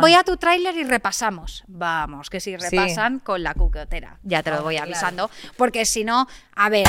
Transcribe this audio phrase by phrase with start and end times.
[0.00, 1.62] Voy a tu tráiler y repasamos.
[1.68, 4.18] Vamos, que si repasan con la cucotera.
[4.24, 5.30] Ya te lo voy avisando.
[5.56, 6.88] Porque si no, a ver.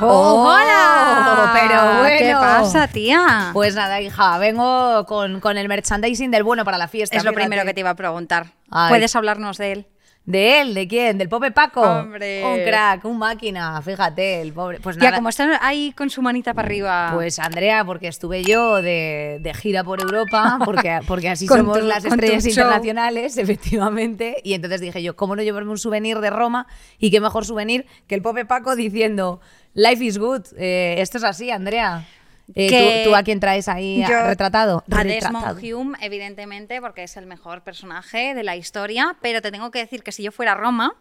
[0.00, 1.52] ¡Oh, hola!
[1.54, 2.18] Pero bueno.
[2.18, 3.50] ¿Qué pasa, tía?
[3.52, 7.16] Pues nada, hija, vengo con, con el merchandising del bueno para la fiesta.
[7.16, 8.54] es lo primero que te iba a preguntar.
[8.70, 8.88] Ay.
[8.90, 9.86] ¿Puedes hablarnos de él?
[10.28, 10.74] ¿De él?
[10.74, 11.16] ¿De quién?
[11.16, 11.80] ¿Del Pope Paco?
[11.80, 12.44] Hombre.
[12.44, 14.78] Un crack, un máquina, fíjate, el pobre.
[14.78, 15.16] Pues Ya, nada.
[15.16, 17.12] como está ahí con su manita para arriba.
[17.14, 21.86] Pues Andrea, porque estuve yo de, de gira por Europa, porque, porque así somos tu-
[21.86, 23.38] las estrellas internacionales,
[23.78, 24.36] efectivamente.
[24.44, 26.66] Y entonces dije yo, ¿cómo no llevarme un souvenir de Roma?
[26.98, 29.40] Y qué mejor souvenir que el Pope Paco diciendo,
[29.72, 30.42] Life is good.
[30.58, 32.06] Eh, esto es así, Andrea.
[32.54, 34.82] Eh, Que ¿tú, tú a quién traes ahí Yo- retratado?
[34.90, 35.54] A Retratado.
[35.54, 39.80] Desmond Hume, evidentemente, porque es el mejor personaje de la historia, pero te tengo que
[39.80, 40.94] decir que si yo fuera Roma,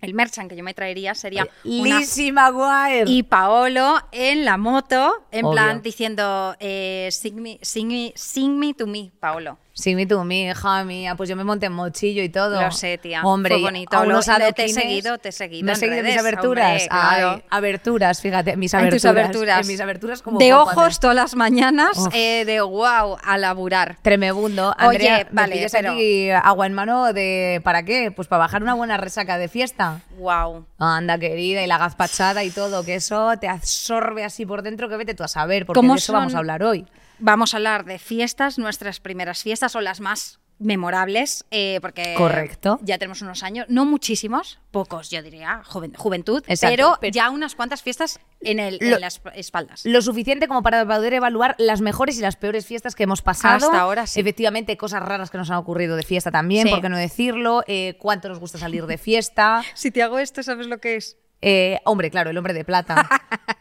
[0.00, 3.04] el merchant que yo me traería sería una Lizzie McGuire.
[3.10, 5.52] y Paolo en la moto, en Obvio.
[5.52, 9.58] plan diciendo eh, sing, me, sing, me, sing me to me, Paolo.
[9.78, 12.62] Sí, mi tú, mi hija mía, pues yo me monté en mochillo y todo.
[12.62, 13.20] Lo sé, tía.
[13.22, 14.04] Hombre, Fue bonito.
[14.06, 14.20] Lo-
[14.54, 16.66] te he seguido, te he seguido ¿Me en seguido mis aberturas?
[16.72, 17.30] hombre, claro.
[17.34, 19.02] Ay, aberturas, fíjate, mis En aberturas.
[19.02, 19.60] tus aberturas.
[19.60, 23.98] En mis aberturas como de ojos todas las mañanas, eh, de wow, a laburar.
[24.00, 24.74] Tremebundo.
[24.78, 28.10] Andrea, Oye, me vale, pides pero- aquí agua en mano de ¿para qué?
[28.10, 30.00] Pues para bajar una buena resaca de fiesta.
[30.18, 30.64] Wow.
[30.78, 34.96] Anda, querida, y la gazpachada y todo, que eso te absorbe así por dentro, que
[34.96, 36.86] vete tú a saber, porque ¿Cómo de eso vamos son- a hablar hoy.
[37.18, 42.78] Vamos a hablar de fiestas, nuestras primeras fiestas o las más memorables, eh, porque Correcto.
[42.82, 47.54] ya tenemos unos años, no muchísimos, pocos yo diría, joven- juventud, pero, pero- ya unas
[47.54, 49.84] cuantas fiestas en, el, en las espaldas.
[49.84, 53.66] Lo suficiente como para poder evaluar las mejores y las peores fiestas que hemos pasado.
[53.66, 54.18] Hasta ahora sí.
[54.18, 56.72] Efectivamente, cosas raras que nos han ocurrido de fiesta también, Sí.
[56.72, 57.62] por qué no decirlo.
[57.66, 59.62] Eh, cuánto nos gusta salir de fiesta.
[59.74, 61.18] Si te hago esto, ¿sabes lo que es?
[61.48, 63.08] Eh, hombre, claro, el hombre de plata.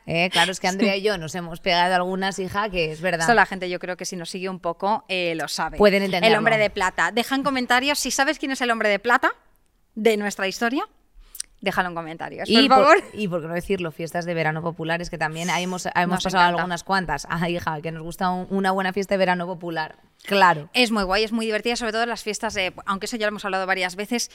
[0.07, 3.21] Eh, claro, es que Andrea y yo nos hemos pegado algunas, hija, que es verdad.
[3.21, 5.79] Esto la gente yo creo que si nos sigue un poco eh, lo sabe.
[5.79, 6.27] Pueden entenderlo.
[6.27, 7.11] El hombre de plata.
[7.11, 9.31] Deja en comentarios si sabes quién es el hombre de plata
[9.95, 10.87] de nuestra historia.
[11.61, 12.97] Déjalo en comentarios, Y por favor.
[13.13, 16.59] y por qué no decirlo, fiestas de verano populares, que también hemos, hemos pasado encanta.
[16.61, 17.25] algunas cuantas.
[17.29, 19.95] Ay, hija, que nos gusta un- una buena fiesta de verano popular.
[20.23, 20.69] Claro.
[20.73, 23.25] Es muy guay, es muy divertida, sobre todo en las fiestas de, aunque eso ya
[23.27, 24.31] lo hemos hablado varias veces,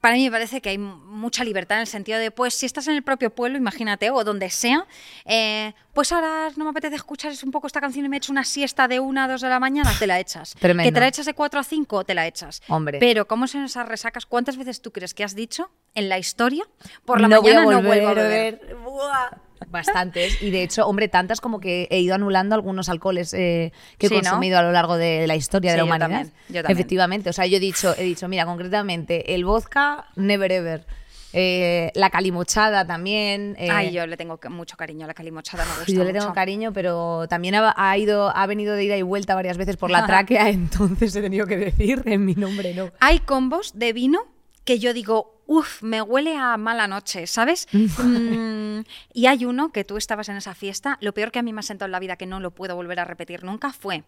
[0.00, 2.88] para mí me parece que hay mucha libertad en el sentido de, pues si estás
[2.88, 4.84] en el propio pueblo, imagínate, o donde sea,
[5.24, 8.44] eh, pues ahora no me apetece escuchar un poco esta canción y me echo una
[8.44, 10.54] siesta de una a dos de la mañana, te la echas.
[10.58, 10.88] Tremendo.
[10.88, 12.60] Que te la echas de cuatro a cinco, te la echas.
[12.68, 12.98] Hombre.
[12.98, 14.26] Pero ¿cómo son esas resacas?
[14.26, 16.64] ¿Cuántas veces tú crees que has dicho en la historia,
[17.04, 18.76] por la no mañana voy a no vuelvo a beber?
[18.84, 19.30] Buah.
[19.70, 20.40] Bastantes.
[20.40, 24.10] Y de hecho, hombre, tantas como que he ido anulando algunos alcoholes eh, que he
[24.10, 26.08] consumido a lo largo de la historia de la yo humanidad.
[26.08, 26.70] también, yo también.
[26.78, 27.28] Efectivamente.
[27.28, 30.86] O sea, yo he dicho, he dicho, mira, concretamente, el vodka, never ever.
[31.34, 33.54] Eh, la calimochada también.
[33.58, 36.26] eh, Ay, yo le tengo mucho cariño a la calimochada, me gusta yo le tengo
[36.26, 36.34] mucho.
[36.34, 39.90] cariño, pero también ha, ha ido, ha venido de ida y vuelta varias veces por
[39.90, 42.90] la tráquea, entonces he tenido que decir en mi nombre no.
[43.00, 44.20] Hay combos de vino
[44.68, 47.66] que yo digo, uff, me huele a mala noche, ¿sabes?
[47.72, 48.80] Mm,
[49.14, 51.60] y hay uno que tú estabas en esa fiesta, lo peor que a mí me
[51.60, 54.04] ha sentado en la vida, que no lo puedo volver a repetir nunca, fue,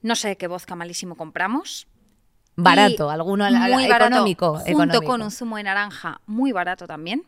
[0.00, 1.88] no sé qué vodka malísimo compramos.
[2.54, 4.52] Barato, alguno al- al- muy barato, económico.
[4.58, 5.06] junto económico.
[5.06, 7.24] con un zumo de naranja muy barato también.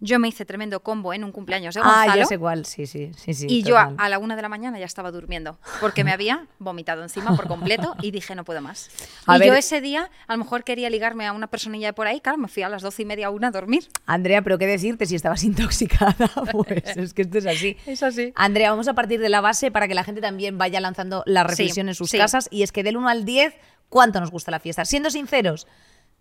[0.00, 3.12] Yo me hice tremendo combo en un cumpleaños de Ah, ya sé cuál, sí, sí,
[3.16, 3.34] sí.
[3.34, 6.46] sí y yo a, la una de la mañana ya estaba durmiendo porque me había
[6.58, 8.90] vomitado encima por completo y dije no puedo más.
[9.26, 11.92] A y ver- yo ese día a lo mejor quería ligarme a una personilla de
[11.92, 13.88] por ahí, claro, me fui a las doce y media a una a dormir.
[14.06, 17.76] Andrea, pero qué decirte si estabas intoxicada, pues es que esto es así.
[17.86, 18.32] Es así.
[18.36, 21.44] Andrea, vamos a partir de la base para que la gente también vaya lanzando la
[21.44, 22.18] reflexión en sus sí.
[22.18, 23.54] casas y es que del 1 al 10,
[23.88, 24.84] ¿cuánto nos gusta la fiesta?
[24.84, 25.66] Siendo sinceros,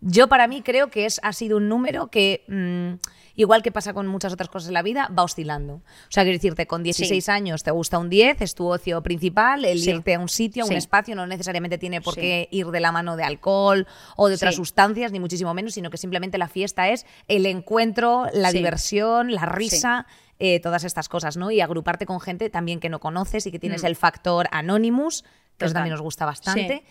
[0.02, 2.94] yo para mí creo que es, ha sido un número que, mm,
[3.36, 5.76] igual que pasa con muchas otras cosas en la vida, va oscilando.
[5.76, 9.66] O sea, quiero decirte, con 16 años te gusta un 10, es tu ocio principal,
[9.66, 9.92] el Sí.
[9.92, 10.78] irte a un sitio, a un Sí.
[10.78, 12.22] espacio, no necesariamente tiene por Sí.
[12.22, 14.58] qué ir de la mano de alcohol o de otras Sí.
[14.58, 18.58] sustancias, ni muchísimo menos, sino que simplemente la fiesta es el encuentro, la Sí.
[18.58, 20.06] diversión, la risa.
[20.42, 21.52] eh, todas estas cosas, ¿no?
[21.52, 23.88] Y agruparte con gente también que no conoces y que tienes Mm.
[23.88, 25.26] el factor Anonymous,
[25.58, 26.84] que eso también nos gusta bastante.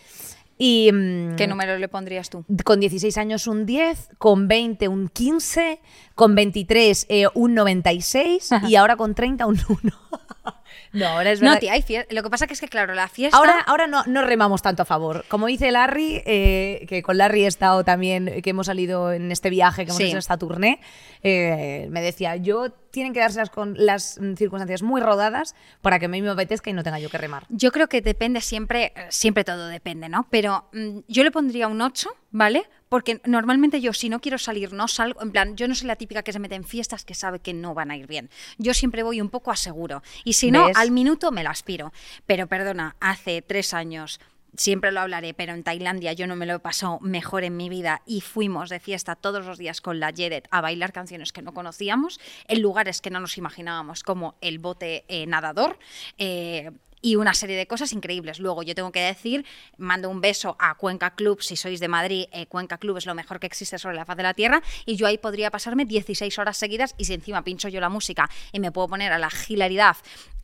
[0.58, 2.44] Y mm, ¿Qué número le pondrías tú?
[2.64, 5.80] con 16 años un 10, con 20 un 15,
[6.14, 9.78] con 23 eh, un 96 y ahora con 30 un 1.
[10.92, 11.60] No, ahora es No, verdad.
[11.60, 12.14] tía, hay fiesta.
[12.14, 13.36] Lo que pasa que es que, claro, la fiesta.
[13.36, 15.24] Ahora, ahora no, no remamos tanto a favor.
[15.28, 19.50] Como dice Larry, eh, que con Larry he estado también, que hemos salido en este
[19.50, 20.04] viaje, que hemos Sí.
[20.08, 20.80] hecho esta tournée,
[21.22, 25.98] eh, me decía, yo tienen que darse las, con las mm, circunstancias muy rodadas para
[25.98, 27.44] que a mí me apetezca y no tenga yo que remar.
[27.50, 30.26] Yo creo que depende siempre, eh, siempre todo depende, ¿no?
[30.30, 32.64] Pero mm, yo le pondría un 8, ¿vale?
[32.88, 35.96] Porque normalmente yo si no quiero salir no salgo, en plan, yo no soy la
[35.96, 38.30] típica que se mete en fiestas que sabe que no van a ir bien.
[38.58, 40.02] Yo siempre voy un poco a seguro.
[40.24, 40.76] Y si no, ¿Ves?
[40.76, 41.92] al minuto me la aspiro.
[42.26, 44.20] Pero perdona, hace tres años...
[44.56, 47.68] Siempre lo hablaré, pero en Tailandia yo no me lo he pasado mejor en mi
[47.68, 51.42] vida y fuimos de fiesta todos los días con la Jedet a bailar canciones que
[51.42, 52.18] no conocíamos
[52.48, 55.78] en lugares que no nos imaginábamos, como el bote eh, nadador.
[56.16, 58.38] eh, y una serie de cosas increíbles.
[58.38, 59.44] Luego yo tengo que decir,
[59.76, 63.14] mando un beso a Cuenca Club, si sois de Madrid, eh, Cuenca Club es lo
[63.14, 66.38] mejor que existe sobre la faz de la Tierra, y yo ahí podría pasarme 16
[66.38, 69.30] horas seguidas y si encima pincho yo la música y me puedo poner a la
[69.48, 69.96] hilaridad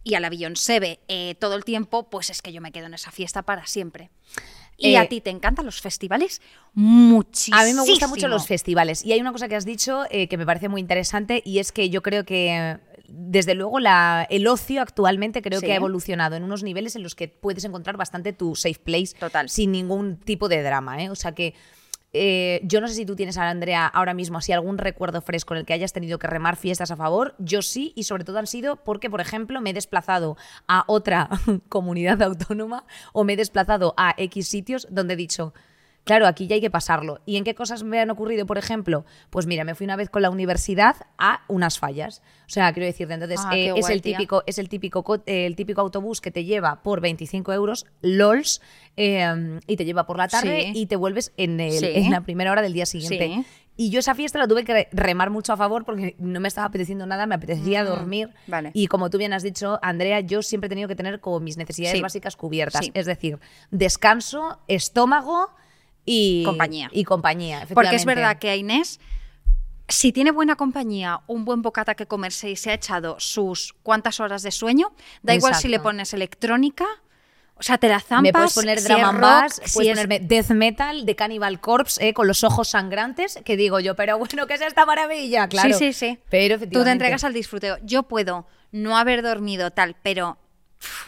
[0.05, 2.95] y a la Beyoncé eh, todo el tiempo, pues es que yo me quedo en
[2.95, 4.11] esa fiesta para siempre.
[4.77, 6.41] Y Eh, a ti te encantan los festivales
[6.73, 7.57] muchísimo.
[7.57, 9.05] A mí me gustan mucho los festivales.
[9.05, 11.71] Y hay una cosa que has dicho eh, que me parece muy interesante y es
[11.73, 12.79] que yo creo que,
[13.09, 15.67] desde luego, la, el ocio actualmente creo Sí.
[15.67, 19.15] que ha evolucionado en unos niveles en los que puedes encontrar bastante tu safe place
[19.19, 19.49] Total.
[19.49, 21.03] sin ningún tipo de drama.
[21.03, 21.11] ¿eh?
[21.11, 21.55] O sea que.
[22.17, 25.59] Eh, yo no sé si tú tienes, Andrea, ahora mismo así algún recuerdo fresco en
[25.59, 27.35] el que hayas tenido que remar fiestas a favor.
[27.39, 30.37] Yo sí, y sobre todo han sido porque, por ejemplo, me he desplazado
[30.69, 31.29] a otra
[31.69, 35.53] comunidad autónoma o me he desplazado a X sitios donde he dicho,
[36.05, 37.21] Claro, aquí ya hay que pasarlo.
[37.25, 39.07] ¿Y en qué cosas me han ocurrido, por ejemplo?
[39.31, 42.21] Pues mira, me fui una vez con la universidad a unas fallas.
[42.47, 45.23] O sea, quiero decirte, entonces Ah, eh, es, guay, el típico, es el típico, co-
[45.25, 48.61] eh, el típico autobús que te lleva por 25 euros, LOLs,
[48.99, 50.79] eh, y te lleva por la tarde Sí.
[50.79, 51.87] y te vuelves en, el- Sí.
[51.95, 53.27] en la primera hora del día siguiente.
[53.27, 53.47] Sí.
[53.77, 56.67] Y yo esa fiesta la tuve que remar mucho a favor porque no me estaba
[56.69, 58.31] apeteciendo nada, me apetecía Mm, dormir.
[58.47, 58.71] vale.
[58.75, 61.57] Y como tú bien has dicho, Andrea, yo siempre he tenido que tener como mis
[61.57, 62.91] necesidades básicas cubiertas.
[62.95, 63.39] Es decir,
[63.73, 65.51] descanso, estómago
[66.05, 66.89] y Compañía.
[66.93, 67.73] Y compañía, Porque es
[68.03, 68.15] efectivamente.
[68.21, 69.01] verdad que a Inés,
[69.89, 74.21] si tiene buena compañía, un buen bocata que comerse y se ha echado sus cuantas
[74.21, 74.93] horas de sueño,
[75.23, 75.89] da igual si le Exacto.
[75.91, 76.87] pones electrónica,
[77.57, 78.23] o sea, te la zampas.
[78.23, 82.09] Me puedes poner si rock, bass, si puedes es- ponerme death metal de Cannibal Corpse
[82.09, 85.49] eh, con los ojos sangrantes, que digo yo, pero bueno, ¿qué es esta maravilla?
[85.49, 85.77] Claro.
[85.79, 86.19] Sí, sí, sí.
[86.31, 87.79] Pero Tú te efectivamente, entregas al disfruteo.
[87.83, 90.37] Yo puedo no haber dormido tal, pero.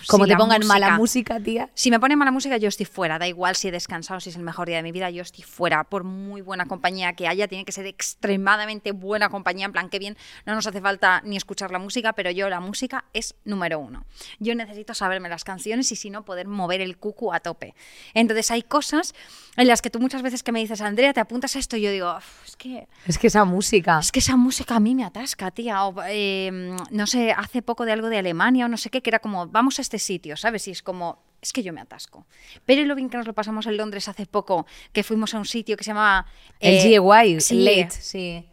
[0.07, 1.71] Como si te pongan mala música- música, tía.
[1.75, 3.19] Si me ponen mala música, yo estoy fuera.
[3.19, 5.45] Da igual si he descansado, si es el mejor día de mi vida, yo estoy
[5.45, 5.85] fuera.
[5.85, 9.67] Por muy buena compañía que haya, tiene que ser extremadamente buena compañía.
[9.67, 10.17] En plan, que bien,
[10.47, 14.07] no nos hace falta ni escuchar la música, pero yo la música es número uno.
[14.39, 17.75] Yo necesito saberme las canciones y si no, poder mover el cucu a tope.
[18.15, 19.15] Entonces, hay cosas
[19.57, 21.83] en las que tú muchas veces que me dices, Andrea, te apuntas a esto, y
[21.83, 22.89] yo digo, "Uf, es que.
[23.07, 23.99] Es que esa música.
[23.99, 25.85] Es que esa música a mí me atasca, tía.
[25.85, 29.11] O, eh, no sé, hace poco de algo de Alemania o no sé qué, que
[29.11, 30.67] era como, vamos a este sitio, ¿sabes?
[30.69, 32.27] Y es como, es que yo me atasco.
[32.65, 35.45] Pero lo bien que nos lo pasamos en Londres hace poco, que fuimos a un
[35.45, 36.27] sitio que se llamaba...
[36.61, 38.45] El eh, GY, sí, late, sí.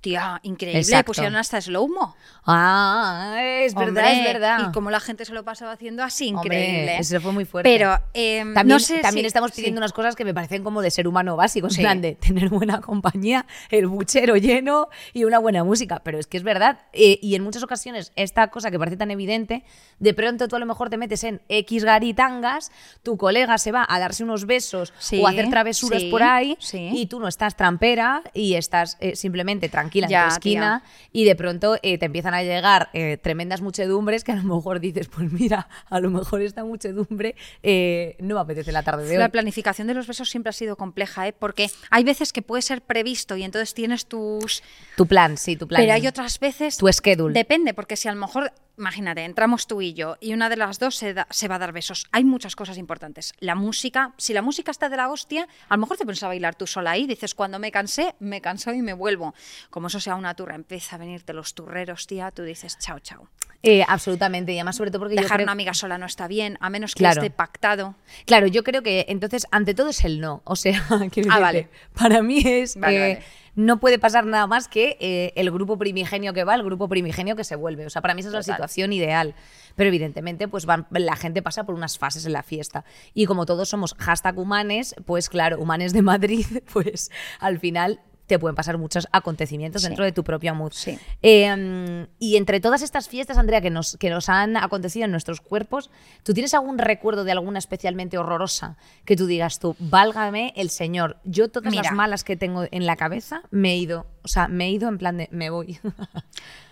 [0.00, 0.78] Tía, increíble.
[0.80, 1.06] Exacto.
[1.10, 2.14] Pusieron hasta slow-mo.
[2.46, 4.68] Ah, es verdad, es verdad.
[4.68, 6.98] Y como la gente se lo pasaba haciendo así, Hombre, increíble.
[6.98, 7.68] eso fue muy fuerte.
[7.68, 9.56] Pero eh, También, no sé también si- estamos sí.
[9.56, 11.80] pidiendo unas cosas que me parecen como de ser humano básico, Sí.
[11.80, 16.00] plan de tener buena compañía, el buchero lleno y una buena música.
[16.04, 16.78] Pero es que es verdad.
[16.92, 19.64] eh, y en muchas ocasiones, esta cosa que parece tan evidente,
[19.98, 22.70] de pronto tú a lo mejor te metes en X garitangas,
[23.02, 26.56] tu colega se va a darse unos besos Sí, o a hacer travesuras por ahí
[26.72, 30.82] y tú no estás trampera y estás eh, simplemente tranquila Ya, en tu esquina
[31.12, 34.80] y de pronto eh, te empiezan a llegar eh, tremendas muchedumbres que a lo mejor
[34.88, 39.12] dices, pues mira, a lo mejor esta muchedumbre eh, no me apetece la tarde de
[39.12, 39.18] hoy.
[39.18, 42.82] La planificación de los besos siempre ha sido compleja, porque hay veces que puede ser
[42.82, 44.62] previsto y entonces tienes tus...
[44.96, 45.80] Tu plan, sí, tu plan.
[45.80, 46.76] Pero hay otras veces...
[46.76, 47.34] Tu schedule.
[47.34, 50.78] Depende, porque si a lo mejor, imagínate, entramos tú y yo y una de las
[50.78, 52.06] dos se, da- se va a dar besos.
[52.12, 53.32] Hay muchas cosas importantes.
[53.40, 56.28] La música, si la música está de la hostia, a lo mejor te pones a
[56.28, 59.34] bailar tú sola ahí, dices, cuando me cansé, me cansó y me vuelvo.
[59.70, 63.28] Como eso sea una turra, empieza a venirte los turreros, tía, tú dices, chao, chao.
[63.62, 65.44] Eh, absolutamente, y además sobre todo porque yo Dejar creo...
[65.46, 67.20] una amiga sola no está bien, a menos que Claro.
[67.22, 67.96] esté pactado.
[68.24, 70.42] Claro, yo creo que entonces, ante todo es el no.
[70.44, 70.80] O sea,
[71.30, 71.68] Ah, vale.
[71.94, 73.24] para mí es Vale, eh, vale.
[73.56, 77.34] no puede pasar nada más que eh, el grupo primigenio que va, el grupo primigenio
[77.34, 77.84] que se vuelve.
[77.84, 79.34] O sea, para mí esa es la situación ideal.
[79.74, 82.84] Pero evidentemente, pues van, la gente pasa por unas fases en la fiesta.
[83.12, 87.10] Y como todos somos hashtag humanes, pues claro, humanes de Madrid, pues
[87.40, 89.88] al final te pueden pasar muchos acontecimientos Sí.
[89.88, 90.70] dentro de tu propio mood.
[90.72, 90.96] Sí.
[91.22, 95.10] Eh, mm, y entre todas estas fiestas, Andrea, que nos, que nos han acontecido en
[95.10, 95.90] nuestros cuerpos,
[96.22, 101.16] ¿tú tienes algún recuerdo de alguna especialmente horrorosa que tú digas tú, válgame el Señor?
[101.24, 101.82] Yo todas Mira.
[101.82, 104.06] las malas que tengo en la cabeza me he ido.
[104.22, 105.78] O sea, me he ido en plan de, me voy.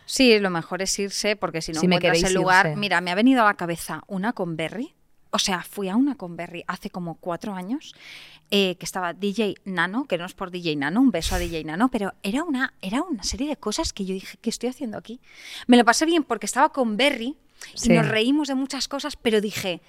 [0.04, 2.66] Sí, lo mejor es irse porque si no Si me encuentras queréis el lugar.
[2.66, 2.78] irse.
[2.78, 4.94] Mira, me ha venido a la cabeza una con Berry.
[5.30, 7.94] O sea, fui a una con Berry hace como cuatro años
[8.50, 11.64] eh, que estaba DJ Nano, que no es por DJ Nano, un beso a DJ
[11.64, 14.96] Nano, pero era una, era una serie de cosas que yo dije, ¿qué estoy haciendo
[14.98, 15.20] aquí?
[15.66, 17.36] Me lo pasé bien porque estaba con Berry
[17.74, 17.92] y Sí.
[17.92, 19.80] nos reímos de muchas cosas, pero dije,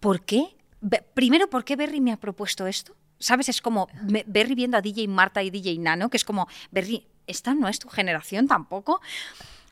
[0.00, 0.54] ¿por qué?
[0.80, 2.94] Be- Primero, ¿por qué Berry me ha propuesto esto?
[3.18, 3.48] ¿Sabes?
[3.48, 7.06] Es como me- Berry viendo a DJ Marta y DJ Nano, que es como, Berry,
[7.26, 9.00] esta no es tu generación tampoco.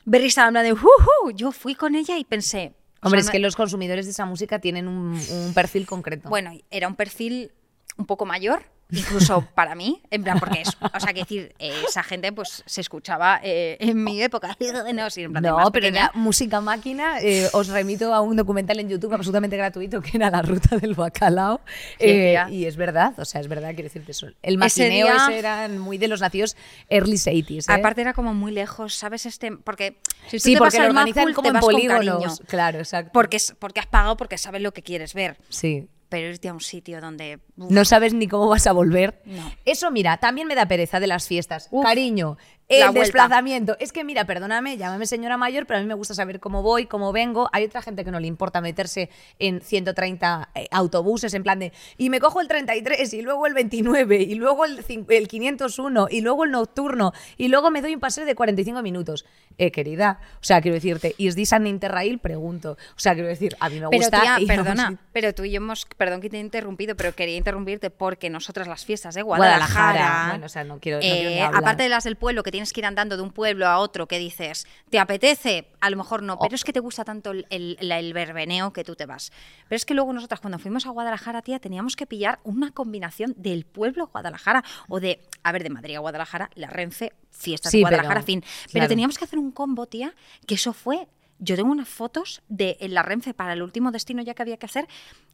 [0.05, 1.31] Berry estaba hablando de, "Ujú".
[1.35, 2.73] yo fui con ella y pensé...
[3.01, 5.85] o Hombre, sea, es no- que los consumidores de esa música tienen un, un perfil
[5.85, 6.29] concreto.
[6.29, 7.51] Bueno, era un perfil
[7.97, 11.73] un poco mayor, incluso para mí, en plan, porque es, o sea, que decir, eh,
[11.87, 14.57] esa gente pues se escuchaba eh, en mi época,
[14.93, 18.35] no, sí, en plan No, más pero ya música máquina, eh, os remito a un
[18.35, 21.61] documental en YouTube absolutamente gratuito que era La Ruta del Bacalao.
[21.99, 24.27] Eh, y es verdad, o sea, es verdad, quiero decirte eso.
[24.41, 26.55] El Ese maquineo día- ese eran muy de los nacidos
[26.89, 27.69] early 80s.
[27.69, 27.73] ¿eh?
[27.73, 29.25] Aparte era como muy lejos, ¿sabes?
[29.25, 32.05] Este, porque si tú sí, te porque vas al Macul, como te en con polígonos.
[32.23, 32.35] cariño.
[32.47, 33.11] Claro, exacto.
[33.13, 35.37] Porque, es- porque has pagado porque sabes lo que quieres ver.
[35.49, 35.87] Sí.
[36.11, 37.39] Pero irte a un sitio donde...
[37.55, 39.21] uf, No sabes ni cómo vas a volver.
[39.25, 39.49] No.
[39.63, 41.69] Eso, mira, también me da pereza de las fiestas.
[41.71, 42.37] Uf, Cariño,
[42.71, 43.75] el desplazamiento.
[43.79, 46.85] Es que, mira, perdóname, llámame señora mayor, pero a mí me gusta saber cómo voy,
[46.85, 47.49] cómo vengo.
[47.53, 49.09] Hay otra gente que no le importa meterse
[49.39, 53.53] en 130 eh, autobuses, en plan de, y me cojo el 33, y luego el
[53.53, 57.99] 29, y luego el, el 501, y luego el nocturno, y luego me doy un
[57.99, 59.25] paseo de 45 minutos.
[59.57, 62.19] Eh, querida, o sea, quiero decirte, ¿y es de San Interrail?
[62.19, 62.77] Pregunto.
[62.95, 64.21] O sea, quiero decir, a mí me Pero gusta.
[64.21, 67.89] tía, perdona, pero tú y yo hemos, perdón que te he interrumpido, pero quería interrumpirte
[67.89, 71.35] porque nosotras las fiestas de Guadalajara, Guadalajara, bueno, o sea, no quiero- no quiero ni
[71.37, 73.79] eh, aparte de las del pueblo que tienes que ir andando de un pueblo a
[73.79, 75.71] otro, que dices, ¿te apetece?
[75.79, 76.39] A lo mejor no, Oh.
[76.39, 79.31] pero es que te gusta tanto el, el, verbeneo que tú te vas.
[79.67, 83.33] Pero es que luego nosotras cuando fuimos a Guadalajara, tía, teníamos que pillar una combinación
[83.35, 87.79] del pueblo Guadalajara o de, a ver, de Madrid a Guadalajara, la Renfe, fiestas Sí,
[87.79, 88.41] de Guadalajara, pero- fin.
[88.41, 88.87] Pero claro.
[88.89, 90.13] teníamos que hacer un combo, tía,
[90.45, 91.07] que eso fue
[91.39, 94.57] yo tengo unas fotos de en la Renfe para el último destino ya que había
[94.57, 94.87] que hacer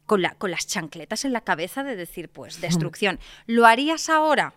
[0.06, 3.20] con, la, con las chancletas en la cabeza de decir, pues, destrucción.
[3.46, 4.54] ¿Lo harías ahora?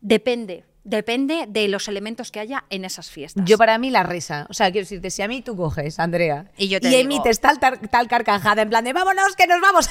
[0.00, 0.64] Depende.
[0.88, 3.44] Depende de los elementos que haya en esas fiestas.
[3.44, 4.46] Yo para mí la risa.
[4.48, 7.40] O sea, quiero decirte, si a mí tú coges, Andrea, Y yo te digo- emites
[7.40, 9.90] tal, tar- tal carcajada en plan de vámonos, que nos vamos.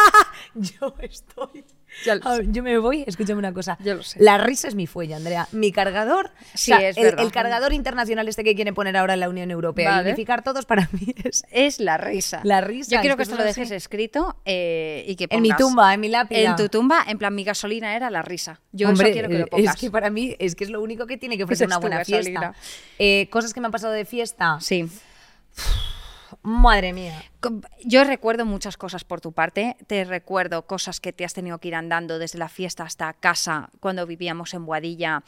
[0.54, 1.64] yo estoy.
[2.04, 3.76] Ya lo yo me voy, escúchame una cosa.
[3.84, 4.18] Yo lo sé.
[4.20, 5.46] La risa es mi fuelle, Andrea.
[5.52, 7.24] Mi cargador, Sí, o sea, es el, verdad.
[7.24, 10.08] el cargador internacional este que quiere poner ahora la Unión Europea y Vale.
[10.10, 12.40] unificar todos para mí es Es la risa.
[12.44, 13.74] La risa, Yo quiero que esto lo es dejes así.
[13.76, 16.38] escrito eh, y que en mi pongas- tumba, en mi lápida.
[16.40, 18.60] En tu tumba, en plan, mi gasolina era la risa.
[18.72, 19.74] Yo Hombre, eso quiero que lo eh, pongas.
[19.74, 21.80] es que para mí es que es lo único que tiene que ofrecer Esa una
[21.80, 22.52] buena gasolina.
[22.52, 22.54] fiesta.
[22.98, 24.58] Eh, cosas que me han pasado de fiesta.
[24.60, 24.88] Sí.
[26.42, 27.22] Madre mía.
[27.84, 29.76] Yo recuerdo muchas cosas por tu parte.
[29.86, 33.70] Te recuerdo cosas que te has tenido que ir andando desde la fiesta hasta casa
[33.78, 35.22] cuando vivíamos en Boadilla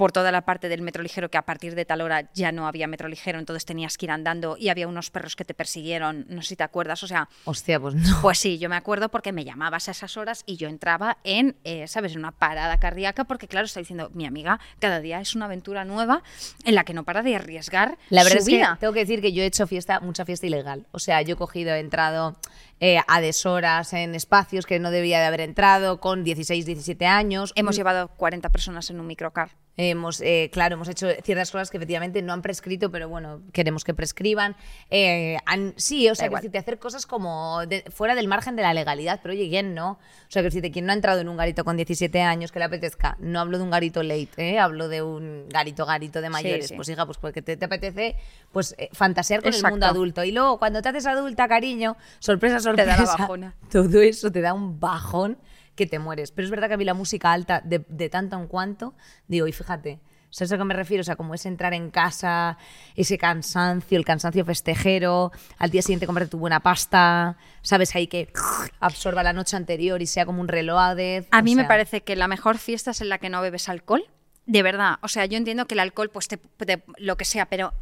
[0.00, 2.66] por toda la parte del metro ligero, que a partir de tal hora ya no
[2.66, 6.24] había metro ligero, entonces tenías que ir andando y había unos perros que te persiguieron,
[6.30, 8.18] no sé si te acuerdas, o sea, Hostia, pues no.
[8.22, 11.54] pues sí, yo me acuerdo porque me llamabas a esas horas y yo entraba en,
[11.64, 15.34] eh, ¿sabes?, en una parada cardíaca, porque claro, está diciendo, mi amiga, cada día es
[15.34, 16.22] una aventura nueva
[16.64, 18.70] en la que no para de arriesgar La verdad su es vida.
[18.76, 20.86] que tengo que decir que yo he hecho fiesta, mucha fiesta ilegal.
[20.92, 22.38] O sea, yo he cogido, he entrado
[22.80, 27.52] eh, a deshoras en espacios que no debía de haber entrado con 16, 17 años.
[27.54, 29.50] Hemos llevado 40 personas en un microcar.
[29.76, 33.82] Hemos, eh, claro, hemos hecho ciertas cosas que efectivamente no han prescrito, pero bueno, queremos
[33.84, 34.54] que prescriban.
[34.90, 38.62] Eh, han- sí, o sea, que decirte, hacer cosas como de- fuera del margen de
[38.62, 39.92] la legalidad, pero oye, ¿quién no?
[39.92, 42.58] O sea, que decirte, quien no ha entrado en un garito con 17 años que
[42.58, 44.58] le apetezca, no hablo de un garito late, ¿eh?
[44.58, 46.68] hablo de un garito, garito de mayores.
[46.68, 46.74] sí.
[46.74, 48.16] Pues hija, pues porque te, te apetece
[48.52, 49.70] pues eh, fantasear con el Exacto.
[49.72, 50.24] mundo adulto.
[50.24, 52.96] Y luego, cuando te haces adulta, cariño, sorpresa, Te sorpresa.
[52.98, 53.54] da la bajona.
[53.70, 55.38] Todo eso te da un bajón
[55.74, 56.30] que te mueres.
[56.32, 58.94] Pero es verdad que a mí la música alta, de, de tanto en cuanto,
[59.28, 60.00] digo, y fíjate,
[60.30, 61.00] ¿sabes a qué me refiero?
[61.00, 62.58] O sea, como es entrar en casa,
[62.94, 67.94] ese cansancio, el cansancio festejero, al día siguiente comprarte tu buena pasta, ¿sabes?
[67.96, 68.32] Ahí que
[68.78, 71.24] absorba la noche anterior y sea como un reloaded.
[71.30, 74.04] A mí me parece que la mejor fiesta es en la que no bebes alcohol.
[74.46, 74.96] De verdad.
[75.02, 77.72] O sea, yo entiendo que el alcohol, pues te, te- lo que sea, pero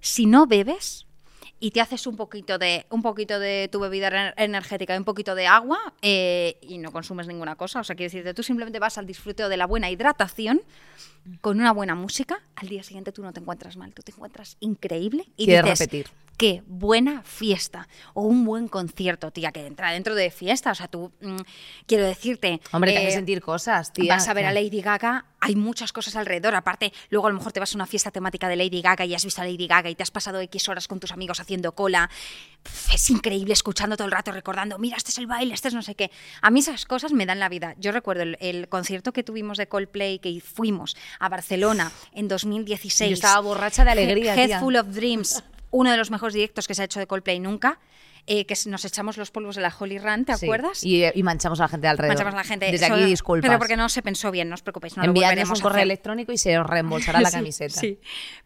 [0.00, 1.06] si no bebes
[1.62, 5.04] y te haces un poquito de un poquito de tu bebida ener- energética y un
[5.04, 8.80] poquito de agua eh, y no consumes ninguna cosa, o sea, quiero decirte, tú simplemente
[8.80, 10.60] vas al disfrute de la buena hidratación
[11.40, 14.56] con una buena música, al día siguiente tú no te encuentras mal, tú te encuentras
[14.58, 16.08] increíble y Quieres repetir.
[16.42, 20.72] Qué buena fiesta o un buen concierto, tía, que entra dentro de fiesta.
[20.72, 21.36] O sea, tú, mm,
[21.86, 22.60] quiero decirte...
[22.72, 24.14] Hombre, te hace eh, sentir cosas, tía.
[24.14, 24.52] Vas a ver a.
[24.52, 26.56] Lady Gaga, hay muchas cosas alrededor.
[26.56, 29.14] Aparte, luego a lo mejor te vas a una fiesta temática de Lady Gaga y
[29.14, 31.76] has visto a Lady Gaga y te has pasado X horas con tus amigos haciendo
[31.76, 32.10] cola.
[32.92, 35.82] Es increíble escuchando todo el rato, recordando, mira, este es el baile, este es no
[35.82, 36.10] sé qué.
[36.40, 37.76] A mí esas cosas me dan la vida.
[37.78, 43.10] Yo recuerdo el, el concierto que tuvimos de Coldplay, que fuimos a Barcelona en 2016.
[43.10, 44.58] Yo estaba borracha de alegría, Head tía.
[44.58, 47.80] Full of Dreams, uno de los mejores directos que se ha hecho de Coldplay nunca.
[48.28, 50.46] eh, que nos echamos los polvos de la Holy Run, ¿te Sí.
[50.46, 50.84] acuerdas?
[50.84, 52.14] Y, y manchamos a la gente de alrededor.
[52.14, 52.70] Manchamos a la gente.
[52.70, 53.48] Desde Eso- aquí, disculpas.
[53.48, 54.96] Pero porque no se pensó bien, no os preocupéis.
[54.96, 57.80] No Enviadnos un correo electrónico y se os reembolsará la Sí, camiseta.
[57.80, 57.98] Sí.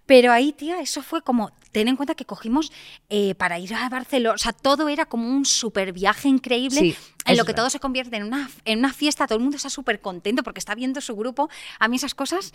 [0.07, 1.53] Pero ahí, tía, eso fue como.
[1.77, 2.73] Ten en cuenta que cogimos
[3.11, 4.35] eh, para ir a Barcelona.
[4.35, 6.81] O sea, todo era como un super viaje increíble.
[6.81, 7.65] Sí, en lo que verdad.
[7.65, 9.27] todo se convierte en una, en una fiesta.
[9.27, 11.51] Todo el mundo está súper contento porque está viendo su grupo.
[11.79, 12.55] A mí esas cosas.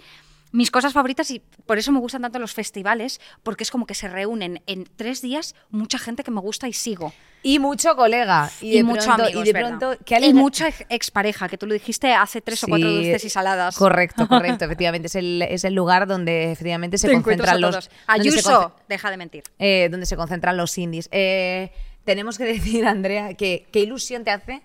[0.52, 3.94] Mis cosas favoritas y por eso me gustan tanto los festivales, porque es como que
[3.94, 7.14] se reúnen en tres días mucha gente que me gusta y sigo.
[7.44, 8.50] Y mucho colega.
[8.62, 11.66] Y, Y, de mucho pronto, amigo, y de pronto Y mucha ex- expareja, que tú
[11.68, 13.76] lo dijiste hace tres o cuatro dulces y saladas.
[13.76, 14.66] Correcto, correcto.
[14.66, 17.90] efectivamente, es el, es el lugar donde efectivamente se Te concentran los.
[18.08, 19.44] Ayuso, deja de mentir.
[19.60, 21.10] eh, donde se concentran los indies.
[21.12, 21.72] Eh,
[22.06, 24.62] tenemos que decir, Andrea, que qué ilusión te hace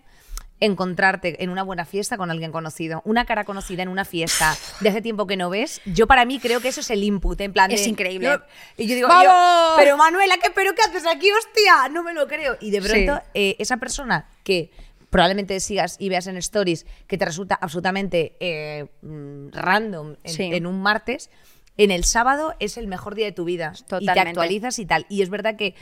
[0.61, 3.03] encontrarte en una buena fiesta con alguien conocido.
[3.05, 5.81] Una cara conocida en una fiesta de hace tiempo que no ves.
[5.85, 8.27] Yo para mí creo que eso es el input, en plan Es increíble.
[8.29, 8.41] yo-
[8.77, 9.25] y yo digo, ¡Vamos!
[9.25, 11.89] yo, pero Manuela, ¿qué, pero qué haces aquí, hostia?
[11.91, 12.57] No me lo creo.
[12.61, 13.31] Y de pronto, Sí.
[13.35, 14.71] eh, esa persona que
[15.11, 20.45] probablemente sigas y veas en stories que te resulta absolutamente eh, mm, random en, Sí.
[20.45, 21.31] en un martes,
[21.79, 23.75] en el sábado es el mejor día de tu vida.
[24.01, 25.05] Y te actualizas y tal.
[25.11, 25.75] Y es verdad que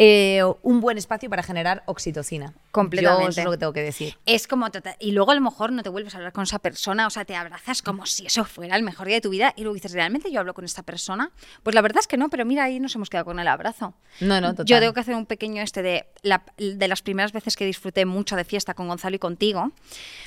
[0.00, 2.54] eh, un buen espacio para generar oxitocina.
[2.70, 3.24] Completamente.
[3.24, 4.16] Yo eso es lo que tengo que decir.
[4.26, 6.60] Es como total- y luego a lo mejor no te vuelves a hablar con esa
[6.60, 9.52] persona, o sea, te abrazas como si eso fuera el mejor día de tu vida
[9.56, 11.32] y luego dices, ¿realmente yo hablo con esta persona?
[11.64, 13.94] Pues la verdad es que no, pero mira, ahí nos hemos quedado con el abrazo.
[14.20, 14.66] No, no, total.
[14.66, 18.06] Yo tengo que hacer un pequeño este de, la- de las primeras veces que disfruté
[18.06, 19.72] mucho de fiesta con Gonzalo y contigo,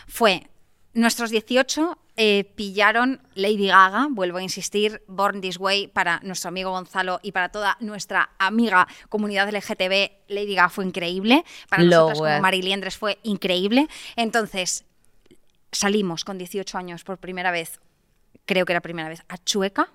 [0.08, 0.48] fue
[0.94, 6.72] nuestros 18 eh, pillaron Lady Gaga, vuelvo a insistir, Born This Way para nuestro amigo
[6.72, 12.42] Gonzalo y para toda nuestra amiga comunidad LGTB, Lady Gaga fue increíble, para nosotros como
[12.42, 13.88] Mariliendres fue increíble.
[14.16, 14.86] Entonces,
[15.72, 17.80] salimos con 18 años por primera vez,
[18.46, 19.90] creo que era primera vez, a Chueca.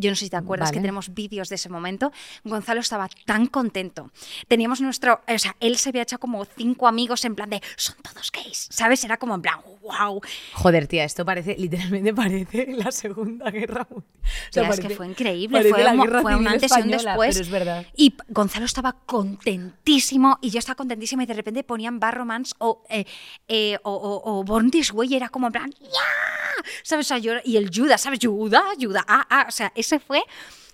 [0.00, 0.76] Yo no sé si te acuerdas Vale.
[0.76, 2.12] que tenemos vídeos de ese momento.
[2.44, 4.10] Gonzalo estaba tan contento.
[4.46, 7.96] Teníamos nuestro, o sea, él se había hecho como cinco amigos en plan de, son
[8.02, 9.02] todos gays, ¿sabes?
[9.04, 10.20] Era como en plan, wow.
[10.54, 14.12] Joder, tía, esto parece, literalmente parece la Segunda Guerra Mundial.
[14.50, 17.34] O sea, es que fue increíble, fue, la un, fue antes y un después.
[17.34, 17.86] Pero es verdad.
[17.96, 22.82] Y Gonzalo estaba contentísimo y yo estaba contentísima y de repente ponían Bar Romance o,
[22.88, 23.04] eh,
[23.48, 26.37] eh, o, o- o Born This Way y era como en plan, ¡ya!
[26.82, 27.10] ¿Sabes?
[27.10, 28.18] O sea, y el Judas, ¿sabes?
[28.22, 29.46] Judas, Judas, ah, ah.
[29.48, 30.22] O sea, ese fue...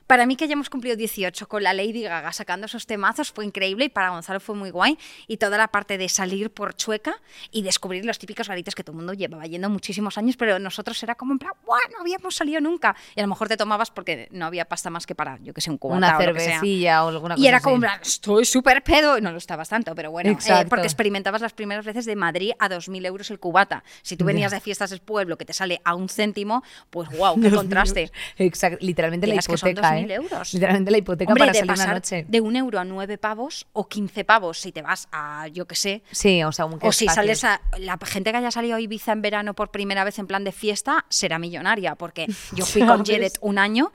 [0.06, 3.86] Para mí que hayamos cumplido 18 con la Lady Gaga sacando esos temazos fue increíble
[3.86, 4.98] y para Gonzalo fue muy guay.
[5.26, 7.14] Y toda la parte de salir por Chueca
[7.50, 11.02] y descubrir los típicos garitos que todo el mundo llevaba yendo muchísimos años, pero nosotros
[11.02, 11.78] era como en plan, ¡buah!
[11.92, 12.94] No habíamos salido nunca.
[13.16, 15.60] Y a lo mejor te tomabas porque no había pasta más que para, yo que
[15.60, 17.64] sé, un cubata Una o cervecilla o alguna cosa Y era así.
[17.64, 19.16] como, en plan, estoy súper pedo.
[19.16, 20.30] Y no lo estabas tanto, pero bueno.
[20.30, 23.84] eh, porque experimentabas las primeras veces de Madrid a 2.000 euros el cubata.
[24.02, 27.40] Si tú venías de fiestas del pueblo que te sale a un céntimo, pues wow,
[27.40, 28.10] qué contraste.
[28.36, 29.56] Exacto, literalmente la son
[29.98, 30.14] hipoteca, 2.000 ¿eh?
[30.24, 30.54] euros.
[30.54, 32.24] Literalmente la hipoteca Hombre, para de salir una pasar noche.
[32.28, 35.74] de un euro a nueve pavos o 15 pavos si te vas a, yo qué
[35.74, 37.60] sé, Sí, o sea, un o si sales a.
[37.78, 40.52] La gente que haya salido a Ibiza en verano por primera vez en plan de
[40.52, 43.04] fiesta será millonaria, porque yo fui con.
[43.04, 43.92] Jared un año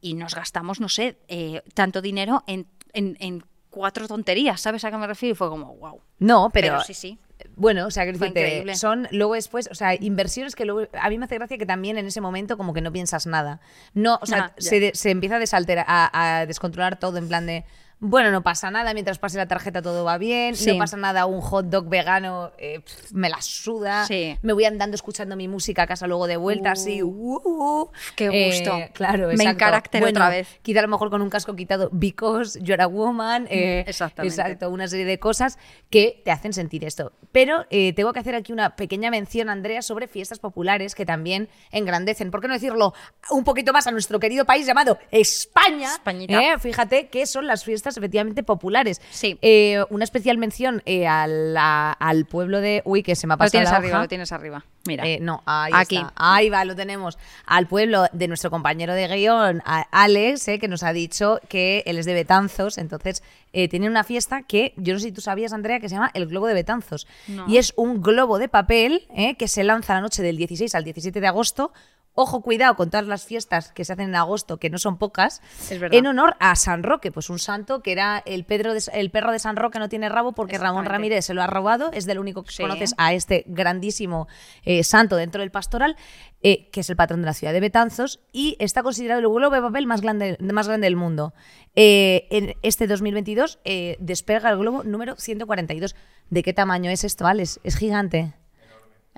[0.00, 4.90] y nos gastamos, no sé, eh, tanto dinero en, en- en cuatro tonterías, ¿sabes a
[4.90, 5.32] qué me refiero?
[5.32, 6.00] Y fue como, wow.
[6.20, 7.18] No, pero, Pero sí, sí.
[7.56, 8.74] Bueno, o sea, decirte, increíble.
[8.76, 10.88] son luego después, o sea, inversiones que luego.
[11.00, 13.60] A mí me hace gracia que también en ese momento como que no piensas nada.
[13.94, 17.28] No, o sea, Nah, se, de- se empieza a desalterar, a, a descontrolar todo en
[17.28, 17.64] plan de.
[18.00, 20.70] Bueno, no pasa nada, mientras pase la tarjeta todo va bien, Sí.
[20.70, 22.80] no pasa nada, un hot dog vegano eh,
[23.12, 24.38] me la suda, Sí.
[24.42, 28.26] me voy andando escuchando mi música a casa luego de vuelta, así, uh, uh, Qué
[28.32, 28.78] eh, gusto.
[28.94, 29.50] claro, Me exacto.
[29.50, 30.46] encarácter Bueno, otra vez.
[30.62, 34.32] Quizá a lo mejor con un casco quitado, because you're a woman, eh, Exactamente.
[34.32, 35.58] exacto, una serie de cosas
[35.90, 37.12] que te hacen sentir esto.
[37.32, 41.48] Pero eh, tengo que hacer aquí una pequeña mención, Andrea, sobre fiestas populares que también
[41.72, 42.94] engrandecen, ¿por qué no decirlo
[43.30, 45.94] un poquito más a nuestro querido país llamado España?
[45.94, 46.40] Españita.
[46.40, 49.00] Eh, Fíjate que son las fiestas efectivamente populares.
[49.10, 49.38] Sí.
[49.42, 52.82] Eh, una especial mención eh, a la- al pueblo de...
[52.84, 54.02] Uy, que se me ha Lo pasado tienes la arriba, hoja.
[54.02, 54.64] lo tienes arriba.
[54.86, 55.06] Mira.
[55.06, 55.96] Eh, no, ahí Aquí.
[55.96, 56.12] está.
[56.16, 57.18] Ahí va, lo tenemos.
[57.46, 62.06] Al pueblo de nuestro compañero de guion, Alex, que nos ha dicho que él es
[62.06, 62.78] de Betanzos.
[62.78, 63.22] Entonces,
[63.52, 66.26] tiene una fiesta que yo no sé si tú sabías, Andrea, que se llama el
[66.26, 67.06] Globo de Betanzos.
[67.26, 67.46] No.
[67.48, 69.06] Y es un globo de papel
[69.38, 71.72] que se lanza la noche del 16 al 17 de agosto.
[72.20, 75.40] Ojo, cuidado con todas las fiestas que se hacen en agosto, que no son pocas,
[75.70, 79.30] en honor a San Roque, pues un santo que era el, Pedro de- el perro
[79.30, 80.84] de San Roque no tiene rabo porque Ramón.
[80.84, 82.62] Ramírez se lo ha robado, es del único que Sí.
[82.62, 84.26] conoces a este grandísimo
[84.64, 85.96] eh, santo dentro del pastoral,
[86.42, 89.54] eh, que es el patrón de la ciudad de Betanzos y está considerado el globo
[89.54, 91.34] de papel más grande, más grande del mundo.
[91.76, 95.94] Eh, en este 2022 eh, despega el globo número 142.
[96.30, 97.60] ¿De qué tamaño es esto, Alex?
[97.62, 98.34] Es gigante.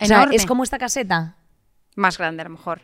[0.01, 0.37] O sea, Enorme.
[0.37, 1.37] es como esta caseta.
[1.97, 2.83] Más grande, a lo mejor.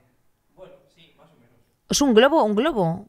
[1.88, 2.42] ¿Es un globo?
[2.42, 3.06] ¿Un globo?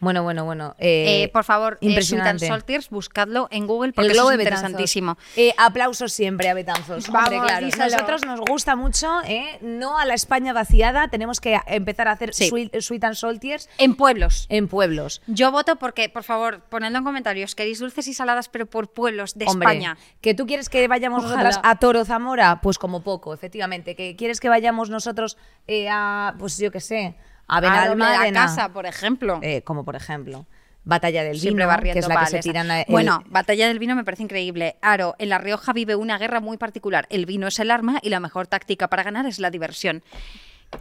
[0.00, 0.76] Bueno, bueno, bueno.
[0.78, 2.40] eh, Eh, por favor, eh, impresionante.
[2.46, 5.18] Sultan Soltiers, buscadlo en Google porque eso es interesantísimo.
[5.36, 7.08] Eh, aplausos siempre a Betanzos.
[7.08, 7.66] Hombre, Vamos, claro.
[7.66, 7.84] díselo.
[7.90, 9.58] Nosotros nos gusta mucho, ¿eh?
[9.60, 11.08] no a la España vaciada.
[11.08, 12.48] Tenemos que empezar a hacer Sí.
[12.80, 14.46] sweet, and saltiers En pueblos.
[14.50, 15.20] en pueblos.
[15.26, 17.54] Yo voto porque, por favor, ponedlo en comentarios.
[17.56, 19.98] Queréis dulces y saladas, pero por pueblos de Hombre, España.
[20.20, 21.42] que tú quieres que vayamos Ojalá.
[21.44, 23.96] nosotras a Toro Zamora, pues como poco, efectivamente.
[23.96, 27.16] Que quieres que vayamos nosotros eh, a, pues yo qué sé,
[27.48, 29.40] a A Doble de la casa, por ejemplo.
[29.42, 30.46] Eh, como por ejemplo,
[30.84, 33.78] Batalla del Siempre Vino, barriendo que es la que se tiran el- Bueno, Batalla del
[33.78, 34.76] Vino me parece increíble.
[34.80, 37.06] Aro, en La Rioja vive una guerra muy particular.
[37.10, 40.02] El vino es el arma y la mejor táctica para ganar es la diversión.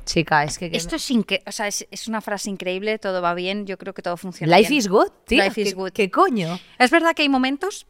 [0.06, 0.70] Chica, es que...
[0.74, 1.10] Esto es,
[1.46, 4.58] o sea, es, es una frase increíble, todo va bien, yo creo que todo funciona
[4.58, 4.80] Life bien.
[4.80, 5.42] is good, tío.
[5.44, 5.92] Life is ¿Qué- good.
[5.92, 6.60] ¿Qué coño?
[6.78, 7.88] Es verdad que hay momentos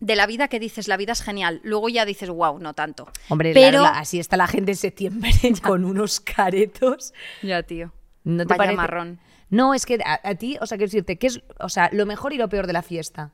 [0.00, 1.60] de la vida que dices, la vida es genial.
[1.64, 3.08] Luego ya dices, wow, no tanto.
[3.28, 3.82] Hombre, pero...
[3.82, 5.30] la- la- así está la gente en septiembre
[5.62, 7.12] con unos caretos.
[7.42, 7.92] Ya, tío.
[8.28, 8.76] ¿No te Vaya parece?
[8.76, 9.20] marrón.
[9.50, 12.04] No, es que a, a ti, o sea, quiero decirte, ¿qué es, o sea, lo
[12.04, 13.32] mejor y lo peor de la fiesta?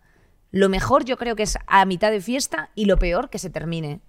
[0.53, 3.51] Lo mejor yo creo que es a mitad de fiesta y lo peor que se
[3.51, 4.01] termine.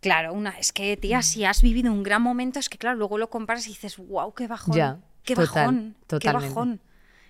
[0.00, 3.18] Claro, una, es que, tía, si has vivido un gran momento, es que, claro, luego
[3.18, 4.76] lo comparas y dices, wow, qué bajón.
[4.76, 5.96] Ya, qué total, bajón.
[6.06, 6.48] totalmente.
[6.48, 6.80] Qué bajón.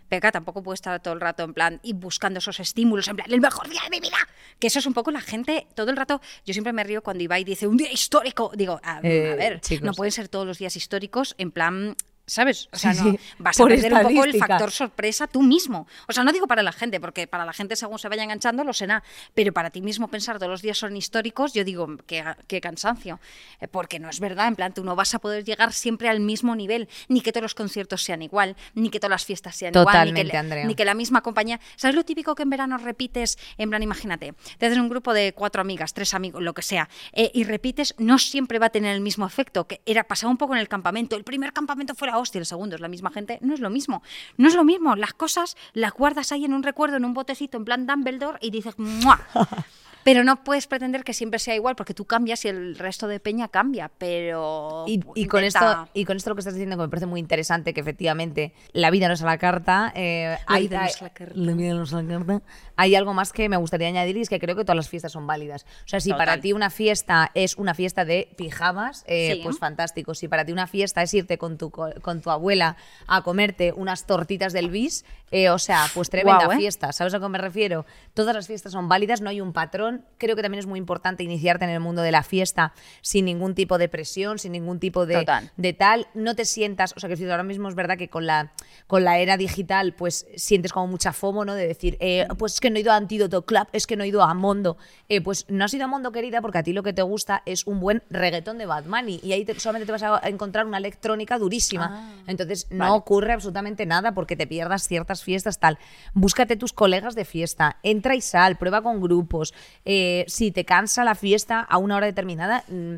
[0.09, 3.33] Peca tampoco puede estar todo el rato en plan y buscando esos estímulos, en plan,
[3.33, 4.17] el mejor día de mi vida.
[4.61, 6.21] Que eso es un poco la gente, todo el rato.
[6.45, 8.53] Yo siempre me río cuando Ibai dice un día histórico.
[8.55, 9.85] Digo, a, a Eh, ver, chicos.
[9.85, 11.97] no pueden ser todos los días históricos en plan.
[12.27, 12.69] ¿Sabes?
[12.73, 15.43] O sea, Sí, no, sí, vas a por perder un poco el factor sorpresa tú
[15.43, 15.87] mismo.
[16.09, 18.65] O sea, no digo para la gente, porque para la gente según se vaya enganchando
[18.65, 19.03] lo será,
[19.35, 23.21] pero para ti mismo pensar todos los días son históricos, yo digo, qué, qué cansancio.
[23.61, 26.19] Eh, Porque no es verdad, en plan, tú no vas a poder llegar siempre al
[26.21, 29.71] mismo nivel, ni que todos los conciertos sean igual, ni que todas las fiestas sean
[29.73, 30.65] igual, ni Totalmente, que, Andrea.
[30.67, 31.61] ni que la misma compañía.
[31.77, 33.39] ¿Sabes lo típico que en verano repites?
[33.57, 36.89] En plan, imagínate, te haces un grupo de cuatro amigas, tres amigos, lo que sea,
[37.12, 40.39] eh, y repites, no siempre va a tener el mismo efecto, que era pasaba un
[40.39, 41.15] poco en el campamento.
[41.15, 44.02] El primer campamento fue hostia, el segundo es la misma gente, no es lo mismo.
[44.37, 44.96] No es lo mismo.
[44.96, 48.50] Las cosas las guardas ahí en un recuerdo, en un botecito, en plan Dumbledore, y
[48.50, 49.20] dices, ¡mua!
[50.07, 53.19] Pero no puedes pretender que siempre sea igual, porque tú cambias y el resto de
[53.19, 54.85] peña cambia, pero...
[54.87, 57.19] Y, y con esto, y con esto lo que estás diciendo que me parece muy
[57.19, 59.92] interesante, que efectivamente la vida no es a la carta.
[59.97, 61.33] eh, La hay, vida no es a la carta.
[61.35, 62.42] la vida no es a la carta.
[62.77, 65.11] Hay algo más que me gustaría añadir y es que creo que todas las fiestas
[65.11, 65.64] son válidas.
[65.85, 66.27] O sea, si Total.
[66.27, 69.40] para ti una fiesta es una fiesta de pijamas, eh, Sí.
[69.42, 70.14] pues fantástico.
[70.14, 72.77] Si para ti una fiesta es irte con tu, co- con tu abuela
[73.09, 76.61] a comerte unas tortitas del bis, eh, o sea, pues tremenda Guau, ¿eh?
[76.61, 76.92] fiesta.
[76.92, 77.87] ¿Sabes a qué me refiero?
[78.14, 79.96] Todas las fiestas son válidas, no hay un patrón.
[80.19, 83.55] Creo que también es muy importante iniciarte en el mundo de la fiesta sin ningún
[83.55, 85.51] tipo de presión, sin ningún tipo de, Total.
[85.57, 86.07] de tal.
[86.15, 88.53] No te sientas, o sea, que ahora mismo es verdad que con la,
[88.87, 91.55] con la era digital, pues sientes como mucha fomo, ¿no?
[91.55, 94.05] De decir, eh, pues es que no he ido a Antídoto Club, es que no
[94.05, 94.77] he ido a Mondo.
[95.09, 97.43] Eh, pues no has ido a Mondo, querida, porque a ti lo que te gusta
[97.47, 100.67] es un buen reggaetón de Bad Bunny y ahí te- solamente te vas a encontrar
[100.67, 101.89] una electrónica durísima.
[101.93, 102.97] Ah, Entonces no vale.
[102.97, 105.79] ocurre absolutamente nada porque te pierdas ciertas fiestas, tal.
[106.15, 109.55] Búscate tus colegas de fiesta, entra y sal, prueba con grupos.
[109.88, 112.96] Eh, si te cansa la fiesta a una hora determinada, mm,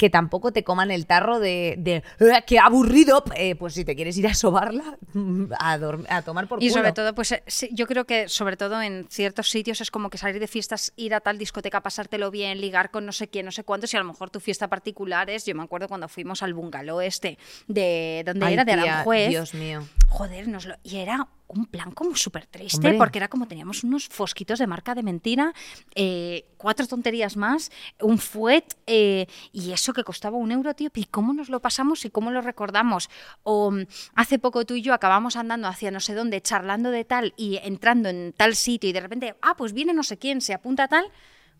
[0.00, 3.22] que tampoco te coman el tarro de, de "Eh, ¡qué aburrido!
[3.36, 6.80] Eh, pues si te quieres ir a sobarla, mm, a, tomar por Y culo.
[6.80, 10.16] sobre todo, pues eh, yo creo que sobre todo en ciertos sitios es como que
[10.16, 13.52] salir de fiestas, ir a tal discoteca, pasártelo bien, ligar con no sé quién, no
[13.52, 16.42] sé cuántos, y a lo mejor tu fiesta particular es, yo me acuerdo cuando fuimos
[16.42, 17.36] al bungalow este,
[17.68, 19.28] de donde Ay, era, de Aranjuez.
[19.28, 19.86] Dios mío.
[20.08, 22.94] Joder, nos lo- y era un plan como súper triste, Hombre.
[22.98, 25.52] porque era como teníamos unos fosquitos de marca de mentira,
[25.96, 31.04] eh, cuatro tonterías más, un fuet, eh, y eso que costaba un euro, tío, ¿y
[31.04, 33.10] cómo nos lo pasamos y cómo lo recordamos?
[33.42, 37.04] O mm, hace poco tú y yo acabamos andando hacia no sé dónde, charlando de
[37.04, 40.40] tal y entrando en tal sitio, y de repente, ah, pues viene no sé quién,
[40.40, 41.10] se apunta a tal,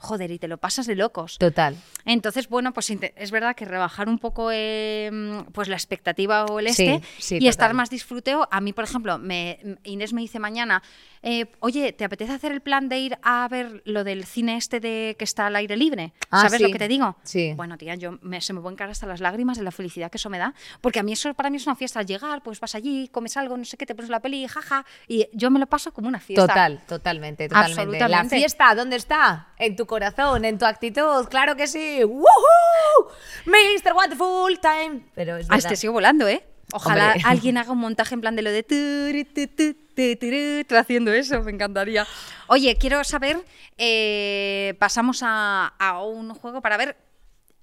[0.01, 1.37] joder, y te lo pasas de locos.
[1.39, 1.77] Total.
[2.07, 5.11] Entonces, bueno, pues es verdad que rebajar un poco eh,
[5.53, 8.49] pues la expectativa o el este Sí, sí, y estar más disfruteo.
[8.51, 10.83] A mí, por ejemplo, me, Inés me dice mañana,
[11.23, 14.81] eh, oye, ¿te apetece hacer el plan de ir a ver lo del cine este
[14.81, 16.13] de que está al aire libre?
[16.31, 16.63] Ah, ¿Sabes sí.
[16.65, 17.17] lo que te digo?
[17.23, 17.53] Sí.
[17.57, 20.17] Bueno, tía, yo me, se me pueden caer hasta las lágrimas de la felicidad que
[20.17, 22.01] eso me da, porque a mí eso para mí es una fiesta.
[22.01, 24.85] Al llegar, pues vas allí, comes algo, no sé qué, te pones la peli, jaja,
[25.09, 26.47] y yo me lo paso como una fiesta.
[26.47, 27.77] Total, totalmente, totalmente.
[27.77, 28.37] La Absolutamente.
[28.37, 29.49] fiesta, ¿dónde está?
[29.59, 32.03] En tu corazón, en tu actitud, claro que sí.
[32.05, 33.11] ¡Woohoo!
[33.47, 33.93] Mr.
[33.95, 35.03] Wonderful Time.
[35.15, 35.59] Pero es Ah, verdad.
[35.73, 36.43] este sigo volando, ¿eh?
[36.73, 37.23] Ojalá Hombre.
[37.27, 38.65] alguien haga un montaje en plan de lo de...
[40.79, 42.07] haciendo eso, me encantaría.
[42.49, 43.45] Oye, quiero saber,
[43.79, 46.97] eh, pasamos a, a un juego para ver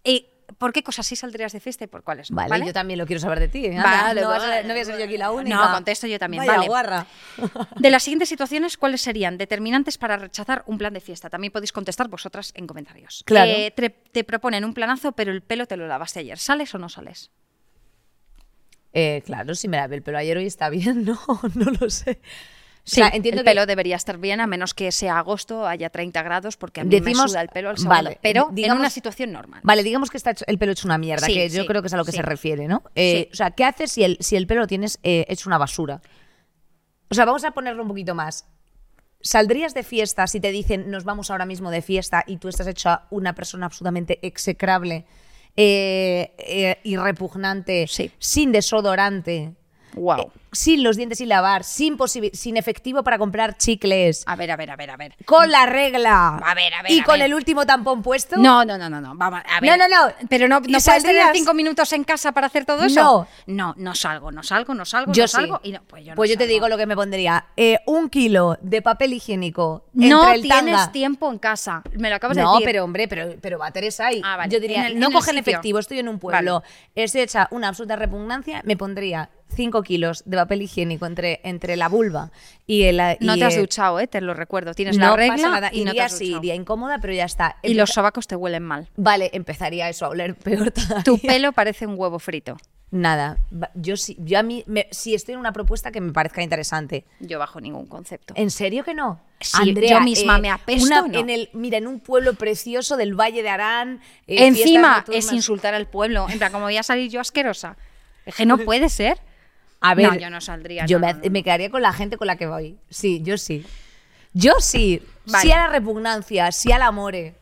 [0.03, 2.65] eh, por qué cosas sí saldrías de fiesta y por cuáles no, Vale, ¿vale?
[2.67, 3.67] yo también lo quiero saber de ti.
[3.67, 5.71] Anda, Vale, no, vale, no voy a ser yo aquí la no, única.
[5.73, 6.67] contesto yo también, Vaya vale.
[6.67, 7.07] guarra.
[7.75, 11.29] De las siguientes situaciones, ¿cuáles serían determinantes para rechazar un plan de fiesta?
[11.29, 13.23] También podéis contestar vosotras en comentarios.
[13.25, 13.51] Claro.
[13.51, 16.37] Eh, te, te proponen un planazo, pero el pelo te lo lavaste ayer.
[16.39, 17.29] ¿Sales o no sales?
[18.99, 21.19] Eh, claro, si me lavé el pelo ayer hoy está bien, no,
[21.53, 22.19] no lo sé.
[22.21, 25.67] O Sí, sea, entiendo el que pelo debería estar bien, a menos que sea agosto,
[25.67, 27.95] haya 30 grados, porque a mí me Decimos- suda el pelo al segundo.
[27.95, 29.59] vale, pero en digamos- una situación normal.
[29.61, 31.89] Vale, digamos que está hecho- el pelo hecho una mierda, Sí, que yo creo que
[31.89, 32.81] es a lo que se refiere, ¿no?
[32.95, 33.29] Eh.
[33.31, 36.01] O sea, ¿qué haces si el, si el pelo lo tienes eh, hecho una basura?
[37.09, 38.47] O sea, vamos a ponerlo un poquito más.
[39.19, 42.67] ¿Saldrías de fiesta si te dicen nos vamos ahora mismo de fiesta y tú estás
[42.67, 45.05] hecha una persona absolutamente execrable
[45.57, 48.11] eh, eh, y repugnante, Sí.
[48.19, 49.53] sin desodorante,
[49.97, 50.19] Wow.
[50.21, 51.97] eh, sin los dientes sin lavar, sin,
[52.33, 55.15] sin efectivo para comprar chicles, A ver, a ver, a ver, a ver.
[55.25, 57.25] con la regla A ver, a ver, y a con ver.
[57.25, 58.37] el último tampón puesto?
[58.37, 59.13] No, no, no, no, no.
[59.15, 59.69] Vamos, a ver.
[59.69, 60.13] No, no, no.
[60.29, 63.27] Pero no, ¿Y ¿no puedes tener cinco minutos en casa para hacer todo eso.
[63.45, 63.73] No.
[63.73, 65.33] No, no salgo, no salgo, no salgo, Yo no sí.
[65.33, 65.59] salgo.
[65.63, 67.45] Y no, pues yo, no Pues yo te digo lo que me pondría.
[67.57, 70.91] Eh, un kilo de papel higiénico No entre el tienes tanga.
[70.91, 71.83] tiempo en casa.
[71.93, 72.65] Me lo acabas No, de decir.
[72.65, 74.21] pero hombre, pero, pero va Teresa ahí.
[74.23, 74.51] Ah, vale.
[74.53, 76.63] Yo diría, el- no cogen efectivo, estoy en un pueblo,
[76.95, 81.89] estoy hecha una absoluta repugnancia, me pondría 5 kilos de papel higiénico entre, entre la
[81.89, 82.31] vulva
[82.65, 82.97] y el...
[83.21, 84.07] No te has eh, duchado, ¿eh?
[84.07, 84.73] Te lo recuerdo.
[84.73, 85.69] Tienes no la regla pasa nada.
[85.73, 86.37] y no te has duchado.
[86.39, 87.57] iría incómoda, pero ya está.
[87.63, 88.89] Y los sobacos te huelen mal.
[88.97, 91.03] Vale, empezaría eso a oler peor todavía.
[91.03, 92.57] Tu pelo parece un huevo frito.
[92.89, 93.37] Nada,
[93.75, 97.03] yo sí, yo a mí, me- si estoy en una propuesta que me parezca interesante.
[97.19, 98.33] Yo bajo ningún concepto.
[98.37, 99.19] ¿En serio que no?
[99.41, 101.19] Sí, yo misma me apesto, una- no.
[101.19, 103.99] en el, mira, en un pueblo precioso del Valle de Arán.
[104.25, 106.27] eh, Encima es insultar al pueblo.
[106.29, 107.75] En plan, como voy a salir yo asquerosa.
[108.25, 109.17] Es que no puede ser.
[109.81, 112.17] A ver, No, yo no saldría, Yo no, me, no, me quedaría con la gente
[112.17, 112.77] con la que voy.
[112.89, 113.65] Sí, yo sí.
[114.33, 115.01] Yo sí.
[115.25, 115.41] Vale.
[115.43, 117.35] Sí a la repugnancia, sí al amore.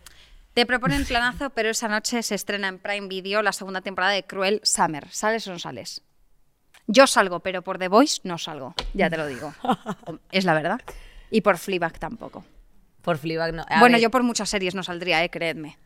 [0.53, 4.23] Te proponen planazo, pero esa noche se estrena en Prime Video la segunda temporada de
[4.23, 5.07] Cruel Summer.
[5.11, 6.01] ¿Sales o no sales?
[6.87, 8.73] Yo salgo, pero por The Voice no salgo.
[8.93, 9.53] Ya te lo digo.
[10.31, 10.79] Es la verdad.
[11.29, 12.45] Y por Fleabag tampoco.
[13.01, 13.65] Por Fleabag no.
[13.67, 15.77] A bueno, ver, yo por muchas series no saldría, eh, creedme.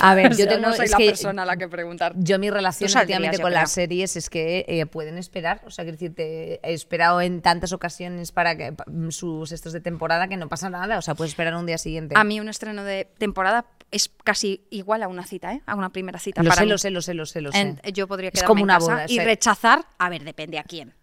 [0.00, 0.68] A ver, yo tengo.
[0.68, 2.12] no soy es la que persona a la que preguntar.
[2.16, 5.60] Yo mi relación últimamente con las series es que eh, pueden esperar.
[5.66, 9.80] O sea, quiero decirte, he esperado en tantas ocasiones para que pa- sus estos de
[9.80, 10.98] temporada que no pasa nada.
[10.98, 12.14] O sea, puedes esperar un día siguiente.
[12.16, 15.62] A mí un estreno de temporada es casi igual a una cita, ¿eh?
[15.66, 16.42] A una primera cita.
[16.42, 16.70] lo para sé, mí.
[16.70, 17.58] lo sé, lo sé, lo sé, lo sé.
[17.60, 20.58] En- yo podría Es quedarme como en una casa boda, y rechazar, a ver, depende
[20.58, 20.94] a quién.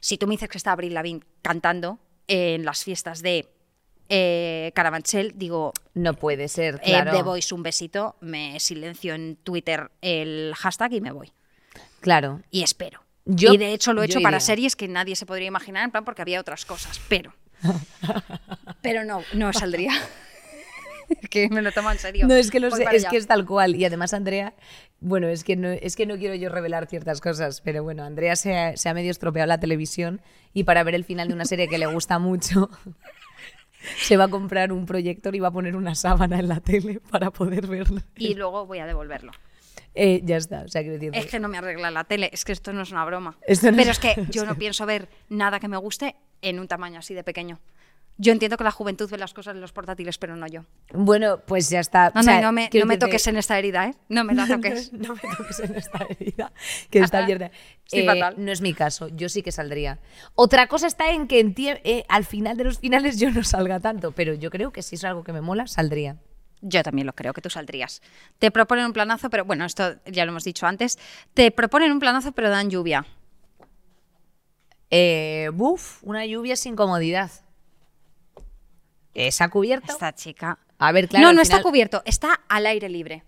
[0.00, 3.48] Si tú me dices que está Abril Lavigne cantando en las fiestas de
[4.08, 7.12] eh, Carabanchel, digo, No puede ser, eh, claro.
[7.12, 11.32] The Voice un besito, me silencio en Twitter el hashtag y me voy.
[12.00, 12.40] Claro.
[12.50, 13.02] Y espero.
[13.24, 15.90] Yo- y de hecho lo he hecho para series que nadie se podría imaginar, en
[15.90, 17.34] plan porque había otras cosas, pero...
[18.82, 19.92] pero no, no saldría.
[21.30, 22.26] que me lo tomo en serio.
[22.26, 23.10] No, es que lo Voy sé, es allá.
[23.10, 23.76] que es tal cual.
[23.76, 24.54] Y además, Andrea,
[25.00, 28.36] bueno, es que no, es que no quiero yo revelar ciertas cosas, pero bueno, Andrea
[28.36, 30.20] se ha, se ha medio estropeado la televisión
[30.52, 32.70] y para ver el final de una serie que le gusta mucho,
[33.98, 37.00] se va a comprar un proyector y va a poner una sábana en la tele
[37.10, 38.00] para poder verlo.
[38.16, 39.32] Y luego voy a devolverlo.
[39.94, 41.10] Eh, ya está, o sea, decir.
[41.14, 43.30] Es que no me arregla la tele, es que esto no es una broma.
[43.48, 46.68] No Pero es- es que yo no pienso ver nada que me guste en un
[46.68, 47.58] tamaño así de pequeño.
[48.18, 50.62] Yo entiendo que la juventud ve las cosas en los portátiles, pero no yo.
[50.92, 52.10] Bueno, pues ya está.
[52.14, 53.94] No, O sea, no, no me, no toques en esta herida, ¿eh?
[54.08, 54.92] No me la toques.
[54.92, 56.52] No, me toques en esta herida
[56.90, 57.50] que está abierta.
[57.92, 58.06] Eh,
[58.38, 59.98] no es mi caso, yo sí que saldría.
[60.34, 63.80] Otra cosa está en que en eh, al final de los finales yo no salga
[63.80, 66.16] tanto, pero yo creo que si es algo que me mola, saldría.
[66.62, 68.00] Yo también lo creo, que tú saldrías.
[68.38, 70.98] Te proponen un planazo, pero bueno, esto ya lo hemos dicho antes.
[71.34, 73.06] Te proponen un planazo, pero dan lluvia.
[74.90, 77.30] Eh, buf, una lluvia sin comodidad.
[79.16, 79.92] ¿Esa cubierto?
[79.92, 80.58] Esta chica.
[80.78, 81.26] A ver, claro.
[81.26, 83.24] no, no está cubierto, está al aire libre.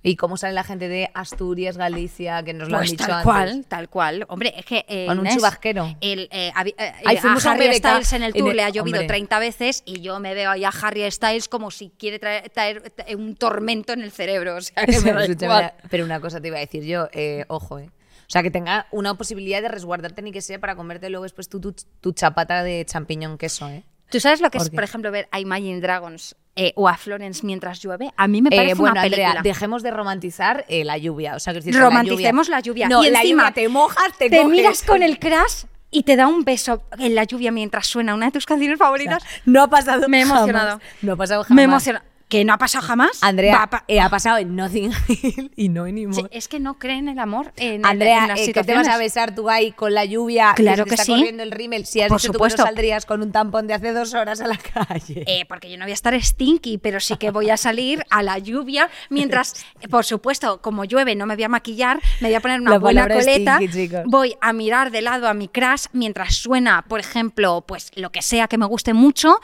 [0.00, 3.12] ¿Y cómo sale la gente de Asturias, Galicia, que nos lo Pues han dicho tal
[3.14, 3.24] antes?
[3.24, 4.26] cual, tal cual.
[4.28, 4.84] Hombre, es que.
[4.88, 5.96] eh, Con un chubasquero.
[6.00, 8.62] El, eh, eh, Ahí eh, fuimos a Harry Styles en el en tour el- le
[8.62, 9.08] ha llovido hombre.
[9.08, 12.92] 30 veces y yo me veo ahí a Harry Styles como si quiere traer, traer,
[13.16, 14.56] un tormento en el cerebro.
[14.56, 17.08] O sea, que me da pero una cosa te iba a decir yo,
[17.48, 17.90] ojo, eh.
[18.20, 21.48] O sea, que tenga una posibilidad de resguardarte ni que sea para comerte luego después
[21.48, 23.84] tú tu, tu chapata de champiñón queso, ¿eh?
[24.10, 27.44] ¿Tú sabes lo que es, ¿Por ejemplo, ver a Imagine Dragons eh, o a Florence
[27.44, 28.10] mientras llueve?
[28.16, 29.42] A mí me Eh, parece bueno, una Andrea, película.
[29.42, 31.34] dejemos de romantizar eh, la lluvia.
[31.36, 32.88] O sea, que Romanticemos la lluvia.
[32.88, 34.50] No, y la encima lluvia te mojas, te, te coges.
[34.50, 38.26] miras con el crash y te da un beso en la lluvia mientras suena una
[38.26, 39.22] de tus canciones O sea, favoritas.
[39.44, 40.38] no ha pasado Me he jamás.
[40.42, 40.80] emocionado.
[41.02, 41.56] No ha pasado jamás.
[41.56, 42.02] Me emociona.
[42.28, 43.22] Que no ha pasado jamás.
[43.22, 46.28] Andrea, pa- eh, ha pasado en Nothing Hill y no en Sí, Imola.
[46.30, 47.52] es que no creen en el amor.
[47.56, 50.52] En, Andrea, en las eh, que te vas a besar tú ahí con la lluvia
[50.54, 51.12] Claro que, está sí.
[51.12, 52.56] corriendo el rímel si has Por dicho supuesto.
[52.58, 55.24] tú que no saldrías con un tampón de hace dos horas a la calle.
[55.26, 58.22] Eh, porque yo no voy a estar stinky, pero sí que voy a salir a
[58.22, 62.40] la lluvia mientras, por supuesto, como llueve, no me voy a maquillar, me voy a
[62.40, 66.34] poner una La buena coleta, stinky, voy a mirar de lado a mi crush mientras
[66.36, 69.40] suena, por ejemplo, pues lo que sea que me guste mucho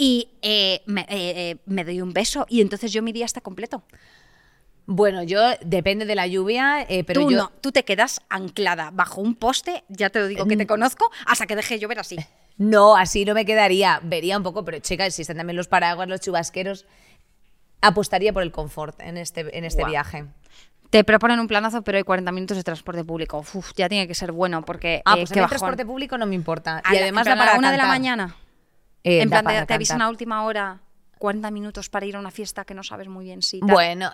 [0.00, 0.28] y
[0.86, 3.82] me, eh, me doy un beso y entonces yo mi día está completo.
[4.86, 8.90] Bueno, yo depende de la lluvia, eh, pero tú yo no, tú te quedas anclada
[8.90, 11.98] bajo un poste, ya te lo digo que te conozco, hasta que deje de llover
[11.98, 12.16] así.
[12.56, 14.00] no, así no me quedaría.
[14.02, 16.86] Vería un poco, pero chica, si están también los paraguas, los chubasqueros,
[17.82, 20.24] apostaría por el confort en este, en este viaje.
[20.88, 23.44] Te proponen un planazo, pero hay 40 minutos de transporte público.
[23.52, 25.84] Uf, ya tiene que ser bueno porque Ah, eh, pues a qué mí el transporte
[25.84, 26.80] público no me importa.
[26.82, 28.36] A y la- además en da plan, a para la una de la mañana.
[29.04, 30.80] Eh, en plan, te, te avisan a última hora
[31.18, 33.60] 40 minutos para ir a una fiesta que no sabes muy bien si.
[33.60, 33.70] tal.
[33.70, 34.12] Bueno,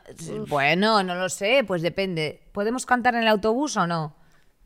[0.49, 2.43] bueno, no lo sé, pues depende.
[2.53, 4.17] ¿Podemos cantar en el autobús o no?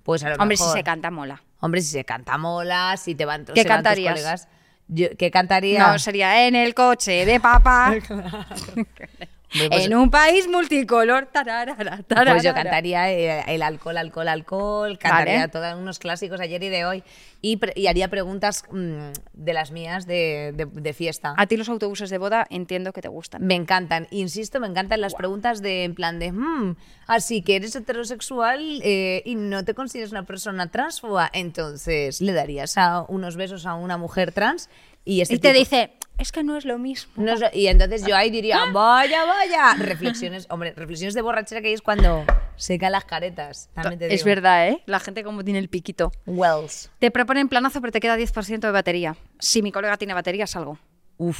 [0.03, 1.42] Pues a lo Hombre, si se canta, mola.
[1.61, 4.12] Hombre, si se canta mola, si te van, ¿Qué se van tus cantarías?
[4.12, 4.48] colegas.
[4.88, 5.87] Yo- ¿Qué cantaría?
[5.92, 7.94] No, sería en el coche de papá.
[9.50, 11.26] Pues- en un país multicolor.
[11.32, 12.32] tararara, tararara.
[12.34, 15.48] Pues yo cantaría eh, el alcohol, alcohol, alcohol, cantaría Vale.
[15.48, 17.02] todos unos clásicos ayer y de hoy
[17.40, 21.34] y, y haría preguntas mm, de las mías de, de- de fiesta.
[21.38, 23.46] A ti los autobuses de boda entiendo que te gustan.
[23.46, 27.74] Me encantan, insisto, me encantan las preguntas de en plan de, "Hmm, así que eres
[27.74, 33.66] heterosexual eh, y no te consideras una persona transfoba, entonces le darías a unos besos
[33.66, 34.68] a una mujer trans
[35.04, 37.12] y este y te tipo- dice, es que no es lo mismo.
[37.16, 39.74] No es lo- y entonces yo ahí diría, vaya, vaya.
[39.78, 42.24] Reflexiones, hombre, reflexiones de borrachera que ahí es cuando
[42.57, 43.70] se caen las caretas.
[43.74, 44.83] También te Es verdad, ¿eh?
[44.87, 46.12] La gente como tiene el piquito.
[46.26, 46.90] Wells.
[46.98, 49.16] Te proponen planazo, pero te queda 10% de batería.
[49.38, 50.78] Si mi colega tiene batería, salgo.
[51.16, 51.38] Uf.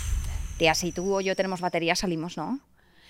[0.59, 2.61] Tía, si tú o yo tenemos batería, salimos, ¿no?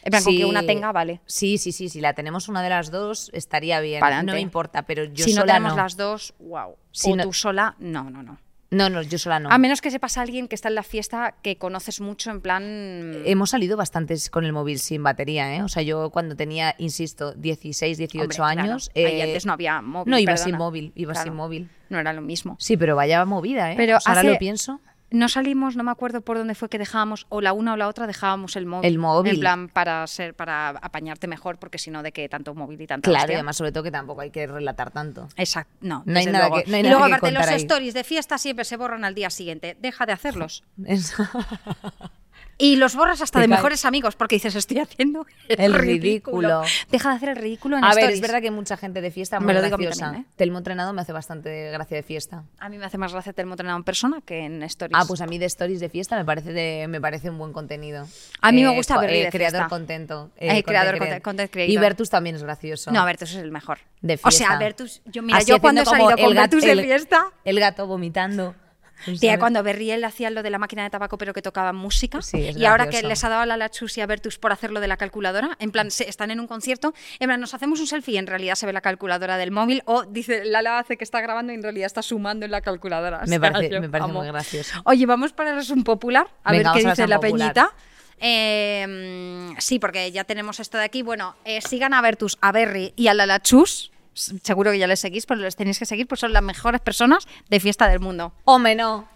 [0.03, 1.21] En plan, con que una tenga, vale.
[1.27, 1.89] Sí, sí, sí.
[1.89, 4.01] Si la tenemos una de las dos, estaría bien.
[4.01, 4.27] Pa'lante.
[4.27, 5.83] No me importa, pero yo si no tenemos no.
[5.83, 6.77] las dos, wow.
[6.93, 8.39] Si o no- tú sola, no, no, no.
[8.71, 9.51] No, no, yo sola no.
[9.51, 12.43] A menos que sepas a alguien que está en la fiesta que conoces mucho, en
[12.43, 13.23] plan.
[13.25, 15.63] Hemos salido bastantes con el móvil sin batería, ¿eh?
[15.63, 18.91] O sea, yo cuando tenía, insisto, 16, 18 Hombre, claro, años.
[18.95, 20.11] ahí eh, antes no había móvil.
[20.11, 20.45] No, iba perdona.
[20.45, 21.71] sin móvil, iba Claro, sin móvil.
[21.89, 22.57] No era lo mismo.
[22.59, 23.75] Sí, pero vaya movida, ¿eh?
[23.77, 24.81] Pero O sea, ahora lo pienso.
[25.11, 27.89] No salimos, no me acuerdo por dónde fue que dejábamos, o la una o la
[27.89, 28.87] otra dejábamos el móvil.
[28.87, 29.35] El móvil.
[29.35, 32.87] En plan, para ser, para apañarte mejor, porque si no, de que tanto móvil y
[32.87, 33.37] tanta Claro, y hostia.
[33.37, 35.29] además, sobre todo que tampoco hay que relatar tanto.
[35.37, 36.03] Exacto, no.
[36.05, 36.63] No hay nada luego.
[36.65, 37.57] que- no hay y luego, aparte, los ahí.
[37.57, 39.77] stories de fiesta siempre se borran al día siguiente.
[39.81, 40.63] Deja de hacerlos.
[42.61, 46.63] Y los borras hasta de mejores amigos, porque dices, estoy haciendo el, El ridículo.
[46.91, 48.17] Deja de hacer el ridículo en A ver, stories.
[48.17, 50.07] es verdad que mucha gente de fiesta Me lo digo graciosa.
[50.07, 50.33] también, ¿eh?
[50.35, 52.43] Telmo entrenado me hace bastante gracia de fiesta.
[52.59, 54.97] A mí me hace más gracia Telmo entrenado en persona que en stories.
[55.01, 57.53] Ah, pues a mí de stories de fiesta me parece de- me parece un buen
[57.53, 58.09] contenido.
[58.41, 59.69] A mí me gusta co- Berry de creador fiesta.
[59.69, 60.31] contento.
[60.37, 61.73] Eh, creador, content- content creator.
[61.73, 62.91] Y Bertus también es gracioso.
[62.91, 63.79] No, Bertus es el mejor.
[64.03, 64.31] De O fiesta.
[64.49, 67.27] sea, Bertus, yo mira, Así yo cuando he salido con el gato- de el- fiesta,
[67.45, 68.57] El gato vomitando.
[69.05, 69.39] Tía, ¿sabes?
[69.39, 72.65] cuando Berriel hacía lo de la máquina de tabaco pero que tocaba música, Sí, y
[72.65, 75.57] ahora que les ha dado la lachus y a Bertus por hacerlo de la calculadora,
[75.61, 78.27] en plan, se- están en un concierto, en plan, nos hacemos un selfie y en
[78.27, 81.57] realidad se ve la calculadora del móvil, o dice, Lala hace que está grabando y
[81.57, 83.19] en realidad está sumando en la calculadora.
[83.23, 84.81] O Me sea, parece- me parece muy gracioso.
[84.85, 87.53] Oye, vamos para el un popular, a Venga, ver qué dice la Popular.
[87.55, 87.73] peñita.
[88.21, 88.87] Eh,
[89.55, 91.03] mm, sí, porque ya tenemos esto de aquí.
[91.03, 93.71] Bueno, eh, sigan a Bertus, a Berry y a Lala Chus.
[93.85, 96.81] S- Seguro que ya les seguís, pero les tenéis que seguir, pues son las mejores
[96.81, 98.33] personas de fiesta del mundo.
[98.45, 99.09] Hombre, no.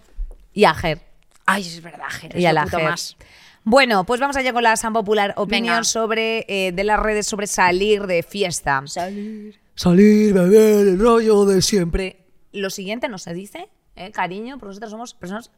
[0.53, 1.01] Y a Ger.
[1.47, 2.85] Ay, es verdad, Ger, y es a la Ger.
[2.85, 3.17] más.
[3.65, 5.85] Bueno, pues vamos allá con la San Popular opinión Venga.
[5.85, 8.83] sobre eh, de las redes sobre salir de fiesta.
[8.87, 9.61] Salir.
[9.75, 12.27] Salir, beber, el rollo de siempre.
[12.53, 14.11] Lo siguiente no se dice, ¿eh?
[14.11, 15.51] cariño, porque nosotros somos personas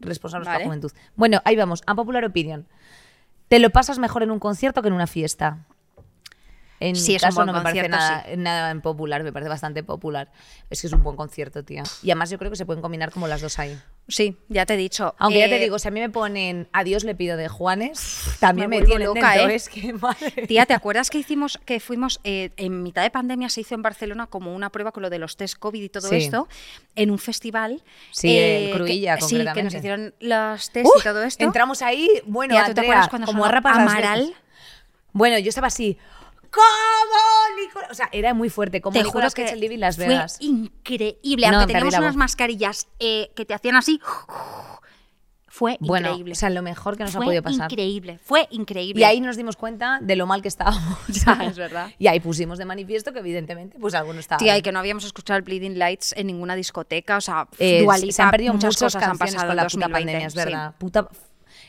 [0.00, 0.64] responsables de Vale.
[0.64, 0.92] la juventud.
[1.16, 2.66] Bueno, ahí vamos, a popular opinion.
[3.48, 5.66] ¿Te lo pasas mejor en un concierto que en una fiesta?
[6.78, 10.30] En Sí, mi caso no me parece nada, nada en popular, me parece bastante popular.
[10.68, 11.82] Es que es un buen concierto, tía.
[12.02, 13.78] Y además yo creo que se pueden combinar como las dos ahí.
[14.08, 15.14] Sí, ya te he dicho.
[15.18, 18.36] Aunque ya te Eh, digo, si a mí me ponen Adiós le pido de Juanes,
[18.40, 19.48] también me me, tienen loca, dentro.
[19.50, 19.54] ¿eh?
[19.54, 23.48] Es que, madre Tía, ¿te acuerdas que hicimos, que fuimos, eh, en mitad de pandemia
[23.48, 26.08] se hizo en Barcelona como una prueba con lo de los test COVID y todo
[26.08, 26.16] Sí.
[26.16, 26.46] esto,
[26.94, 27.82] en un festival?
[28.12, 31.00] Sí, en que- Cruïlla, Sí, que nos hicieron los test ¡Uh!
[31.00, 31.42] y todo esto.
[31.42, 34.34] Entramos ahí, bueno, Tía, ¿tú te Andrea, acuerdas cuando como Amaral?
[35.12, 35.96] Bueno, yo estaba así,
[36.56, 37.90] ¿cómo Nicolás?
[37.90, 40.36] O sea, era muy fuerte, como Te juro Nicolás que Cage en Las fue Vegas.
[40.40, 41.50] increíble.
[41.50, 44.00] No, Aunque teníamos unas mascarillas eh, que te hacían así,
[45.48, 46.32] fue Bueno, increíble.
[46.32, 47.72] o sea, lo mejor que nos fue ha podido pasar.
[47.72, 49.00] increíble, fue increíble.
[49.00, 50.98] Y ahí nos dimos cuenta de lo mal que estábamos.
[51.46, 51.90] Es verdad.
[51.98, 54.44] Y ahí pusimos de manifiesto que evidentemente, pues algunos estaban.
[54.44, 57.80] Tía, y que no habíamos escuchado el Bleeding Lights en ninguna discoteca, o sea, Eh,
[57.82, 60.26] Dua se han perdido muchas muchas cosas han canciones pasado con la puta 2020, pandemia,
[60.26, 60.38] es sí.
[60.38, 60.74] verdad.
[60.78, 61.08] Puta-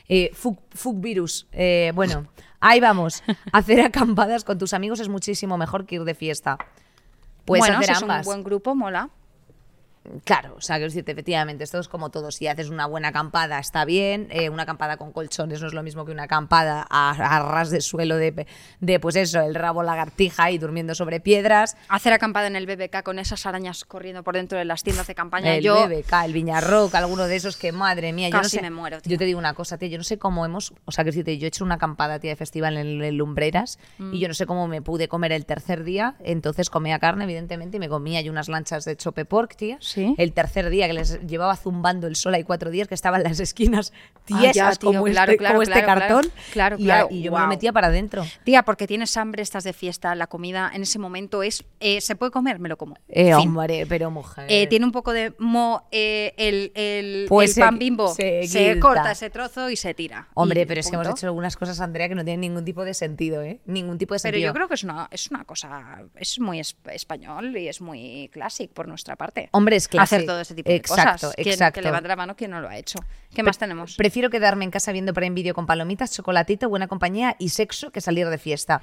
[0.08, 1.46] Eh, fuck, fuck virus.
[1.52, 2.26] Eh, bueno,
[2.60, 3.22] ahí vamos.
[3.52, 6.58] Hacer acampadas con tus amigos es muchísimo mejor que ir de fiesta.
[7.44, 8.20] Puedes bueno, hacer si ambas.
[8.20, 9.10] es un buen grupo, mola.
[10.24, 12.30] Claro, o sea, quiero decirte, efectivamente, esto es como todo.
[12.30, 14.28] Si haces una buena acampada, está bien.
[14.30, 17.70] eh, una acampada con colchones no es lo mismo que una acampada a, a ras
[17.70, 18.46] de suelo de,
[18.80, 21.76] de, pues eso, el rabo lagartija y durmiendo sobre piedras.
[21.88, 25.14] Hacer acampada en el BBK con esas arañas corriendo por dentro de las tiendas de
[25.14, 25.54] campaña.
[25.56, 28.62] El yo, BBK, el Viñarroc, alguno de esos que, madre mía, yo no Casi sé.
[28.62, 29.12] me muero, tío.
[29.12, 30.72] Yo te digo una cosa, tía, yo no sé cómo hemos.
[30.84, 33.78] O sea, que decirte, yo he hecho una acampada, tía, de festival en, en Lumbreras
[33.98, 34.14] Mm.
[34.14, 36.14] y yo no sé cómo me pude comer el tercer día.
[36.24, 39.78] Entonces comía carne, evidentemente, y me comía yo unas lanchas de chope pork, tía.
[39.80, 39.97] Sí.
[40.16, 43.40] El tercer día que les llevaba zumbando el sol, hay cuatro días que estaban las
[43.40, 46.32] esquinas Ah, tiesas ya, tío, como, claro, este, claro, como este claro, cartón.
[46.52, 47.48] Claro, y, claro, y yo me lo guau.
[47.48, 48.24] metía para adentro.
[48.44, 51.64] Tía, porque tienes hambre, estás de fiesta, la comida en ese momento es.
[51.80, 52.58] eh, ¿Se puede comer?
[52.58, 52.96] Me lo como.
[53.08, 53.48] Eh, Fin.
[53.48, 54.46] hombre, pero mujer.
[54.48, 58.14] Eh, tiene un poco de mo eh, el, el, Pues el se- pan bimbo.
[58.14, 60.28] se corta ese trozo y se tira.
[60.34, 62.84] Hombre, Y pero es que hemos hecho algunas cosas, Andrea, que no tienen ningún tipo
[62.84, 63.60] de sentido, ¿eh?
[63.66, 64.50] Ningún tipo de Pero sentido.
[64.50, 66.02] yo creo que es una, es una cosa.
[66.16, 69.48] Es muy es- español y es muy clásico por nuestra parte.
[69.52, 71.34] Hombre, es Hacer todo ese tipo de Exacto, cosas.
[71.36, 71.80] ¿Quién- exacto.
[71.80, 72.98] Que levante la mano quien no lo ha hecho.
[73.30, 73.96] ¿Qué Pre- más tenemos?
[73.96, 78.00] Prefiero quedarme en casa viendo Prime Video con palomitas, chocolatito, buena compañía y sexo que
[78.00, 78.82] salir de fiesta.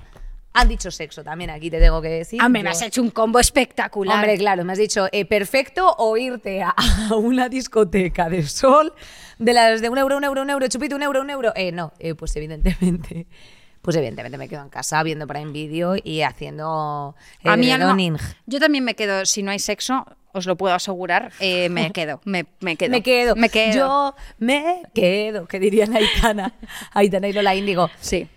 [0.58, 2.42] Han dicho sexo también, aquí te tengo que decir.
[2.42, 4.16] Hombre, Yo- me has hecho un combo espectacular.
[4.16, 6.70] Hombre, claro, me has dicho eh, perfecto o irte a,
[7.12, 8.94] a una discoteca de sol
[9.38, 11.52] de las de un euro, un euro, un euro, chupito, un euro, un euro.
[11.58, 13.28] Eh, no, eh, pues evidentemente.
[13.82, 18.18] Pues evidentemente me quedo en casa viendo Prime Video y haciendo eh, a mí edredoning.
[18.48, 22.22] yo también me quedo, si no hay sexo, os lo puedo asegurar, eh, me quedo,
[22.26, 22.92] me, me quedo.
[22.92, 23.36] Me quedo.
[23.36, 23.74] Me quedo.
[23.74, 26.54] Yo me quedo, que dirían Aitana.
[26.94, 27.90] Aitana y Lola Índigo.
[28.00, 28.28] Sí.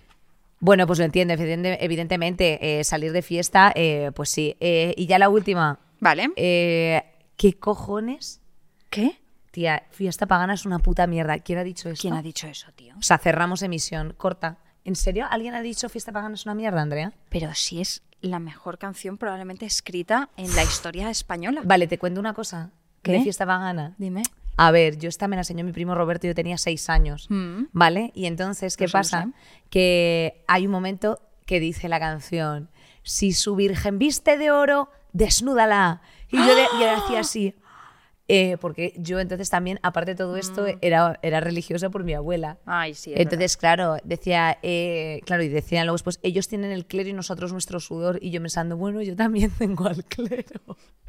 [0.61, 2.81] Bueno, pues lo entiendo, evidente- evidentemente.
[2.81, 4.57] eh, salir de fiesta, eh, pues sí.
[4.61, 5.79] Y ya la última.
[6.01, 6.31] Vale.
[6.37, 8.41] ¿Qué cojones?
[8.91, 9.19] ¿Qué?
[9.51, 11.39] Tía, fiesta pagana es una puta mierda.
[11.39, 12.01] ¿Quién ha dicho esto?
[12.03, 12.95] ¿Quién ha dicho eso, tío?
[12.99, 14.59] O sea, cerramos emisión, corta.
[14.85, 15.27] ¿En serio?
[15.31, 17.13] ¿Alguien ha dicho fiesta pagana es una mierda, Andrea?
[17.29, 21.63] Pero si es la mejor canción probablemente escrita en la historia española.
[21.65, 22.71] Vale, te cuento una cosa.
[23.03, 23.13] ¿Qué?
[23.13, 23.95] ¿De fiesta pagana?
[23.99, 24.23] Dime.
[24.57, 27.67] A ver, yo esta me la enseñó mi primo Roberto, yo tenía seis años, Mm.
[27.73, 28.11] ¿vale?
[28.15, 29.23] Y entonces, ¿qué Pues no pasa?
[29.25, 29.31] sé.
[29.71, 32.69] Que hay un momento que dice la canción,
[33.05, 36.03] si su virgen viste de oro, desnúdala.
[36.31, 37.55] Y yo, le, yo le hacía así,
[38.29, 40.79] eh, porque yo entonces también, aparte de todo esto, Mm.
[40.83, 42.59] era, era religiosa por mi abuela.
[42.67, 43.13] Ay, sí.
[43.15, 47.13] es Entonces, claro, decía, eh, claro, y decían luego después, ellos tienen el clero y
[47.15, 48.19] nosotros nuestro sudor.
[48.23, 50.61] Y yo pensando, bueno, yo también tengo al clero.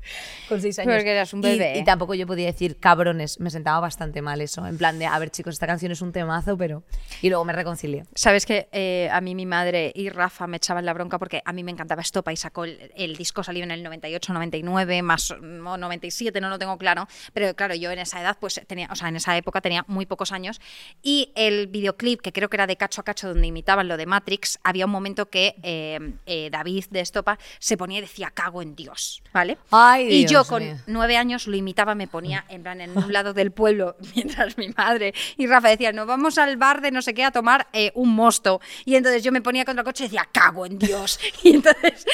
[0.48, 0.96] Con seis años.
[0.96, 1.78] Porque eras un Y- bebé.
[1.78, 3.40] Y, tampoco yo podía decir cabrones.
[3.42, 4.66] Me sentaba bastante mal eso.
[4.66, 6.84] En plan de, a ver, chicos, esta canción es un temazo, pero.
[7.22, 8.06] Y luego me reconcilié.
[8.16, 11.52] Sabes que eh, a mí mi madre y Rafa me echaban la bronca porque a
[11.52, 15.32] mí me encantaba Estopa y sacó el, el disco salió en el 98, 99, más
[15.32, 15.38] o
[15.78, 19.10] 97, no lo tengo claro, pero claro, yo en esa edad pues tenía, o sea,
[19.10, 20.60] en esa época tenía muy pocos años
[21.02, 24.06] y el videoclip que creo que era de cacho a cacho donde imitaban lo de
[24.06, 28.62] Matrix, había un momento que eh, eh, David de Estopa se ponía y decía cago
[28.62, 29.58] en Dios, ¿vale?
[29.72, 30.78] Ay, y yo con mío.
[30.88, 34.70] nueve años lo imitaba, me ponía en plan en un lado del pueblo, mientras mi
[34.70, 37.92] madre y Rafa decían, nos vamos al bar de no sé qué a tomar eh,
[37.96, 38.62] un mosto.
[38.86, 41.20] Y entonces yo me ponía contra el coche y decía, cago en Dios.
[41.44, 42.06] Y entonces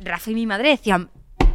[0.00, 1.10] Rafa y mi madre decían,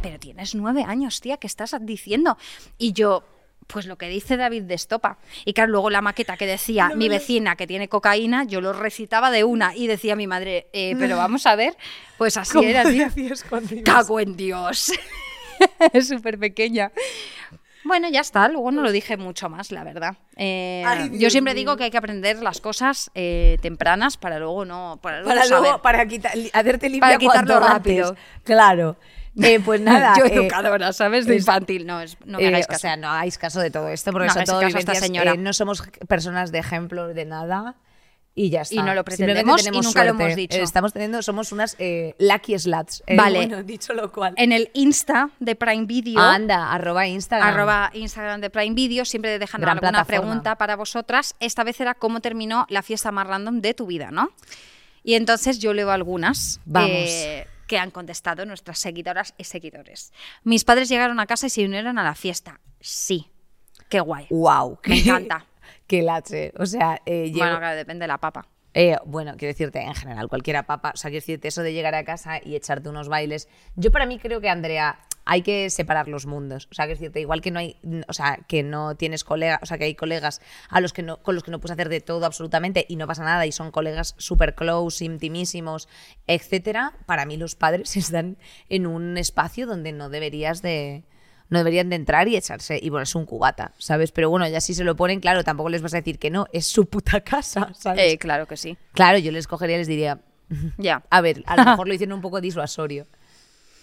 [0.06, 2.36] pero tienes nueve años, tía, ¿qué estás diciendo?
[2.78, 3.24] Y yo...
[3.66, 5.18] Pues lo que dice David de Estopa.
[5.44, 9.32] Y claro, luego la maqueta que decía mi vecina que tiene cocaína, yo lo recitaba
[9.32, 11.76] de una y decía mi madre, eh, pero vamos a ver,
[12.16, 13.08] pues así era, tío.
[13.84, 14.92] Cago en Dios.
[15.92, 16.92] es súper pequeña.
[17.82, 18.46] Bueno, ya está.
[18.46, 20.16] Luego no lo dije mucho más, la verdad.
[20.36, 24.64] Eh, Ay, yo siempre digo que hay que aprender las cosas eh, tempranas para luego
[24.64, 25.00] no.
[25.02, 28.08] Para luego, Para luego, para quitar, hacerte limpia Para quitarlo rápido.
[28.10, 28.24] antes.
[28.44, 28.96] Claro.
[29.42, 30.14] Eh, pues nada.
[30.18, 31.26] yo eh, educadora, ¿sabes?
[31.26, 31.86] De es- infantil.
[31.86, 32.80] No, es, no me Eh, hagáis o caso.
[32.80, 35.32] sea, no hagáis caso de todo esto, porque No son todo caso esta señora.
[35.32, 37.76] eh, no somos personas de ejemplo de nada
[38.38, 38.74] y ya está.
[38.74, 40.58] Y no lo Simplemente pretendemos y nunca lo hemos dicho.
[40.58, 43.02] Eh, Estamos teniendo, somos unas eh, lucky sluts.
[43.06, 43.38] Eh, Vale.
[43.38, 44.34] Bueno, dicho lo cual.
[44.36, 46.20] En el Insta de Prime Video.
[46.20, 47.48] Anda, arroba Instagram.
[47.48, 50.20] Arroba Instagram de Prime Video, siempre dejan Gran alguna plataforma.
[50.20, 51.34] pregunta para vosotras.
[51.40, 54.30] Esta vez era cómo terminó la fiesta más random de tu vida, ¿no?
[55.02, 56.90] Y entonces yo leo algunas Vamos.
[56.90, 60.12] eh, que han contestado nuestras seguidoras y seguidores.
[60.44, 62.60] Mis padres llegaron a casa y se unieron a la fiesta.
[62.80, 63.30] Sí.
[63.88, 64.26] Qué guay.
[64.30, 64.78] Wow.
[64.86, 65.46] Me encanta.
[65.86, 66.52] Qué lache.
[66.58, 68.46] O sea, eh, Bueno, claro, depende de la papa.
[68.74, 71.94] Eh, bueno, quiero decirte, en general, cualquiera papa, o sea, quiero decirte eso de llegar
[71.94, 73.48] a casa y echarte unos bailes.
[73.74, 76.68] Yo para mí creo que, Andrea, hay que separar los mundos.
[76.70, 79.66] O sea, quiero decirte, igual que no hay, o sea, que no tienes colegas, o
[79.66, 82.00] sea, que hay colegas a los que no, con los que no puedes hacer de
[82.00, 85.88] todo absolutamente y no pasa nada y son colegas súper close, intimísimos,
[86.28, 86.92] etcétera.
[87.06, 91.02] Para mí los padres están en un espacio donde no deberías de...
[91.48, 94.12] no deberían de entrar y echarse y ponerse un cubata, ¿sabes?
[94.12, 96.46] Pero bueno, ya si se lo ponen, claro, tampoco les vas a decir que no,
[96.52, 98.12] es su puta casa, ¿sabes?
[98.12, 98.78] Eh, claro que sí.
[98.92, 100.20] Claro, yo les cogería y les diría,
[100.78, 101.02] Ya.
[101.10, 103.08] a ver, a lo mejor lo hicieron un poco disuasorio.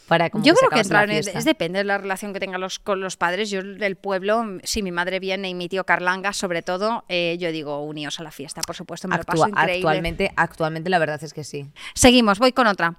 [0.07, 2.59] Para como Yo que creo que entrar en- es depende de la relación que tengan
[2.59, 3.49] los, con los padres.
[3.49, 7.51] Yo del pueblo, si mi madre viene y mi tío Carlanga, sobre todo, eh, yo
[7.51, 9.73] digo uníos a la fiesta, por supuesto, me lo paso increíble.
[9.75, 11.67] actualmente, actualmente la verdad es que sí.
[11.95, 12.95] Seguimos, voy con otra.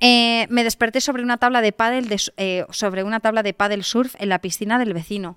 [0.00, 3.84] Eh, me desperté sobre una tabla de pádel de, eh, sobre una tabla de pádel
[3.84, 5.36] surf en la piscina del vecino.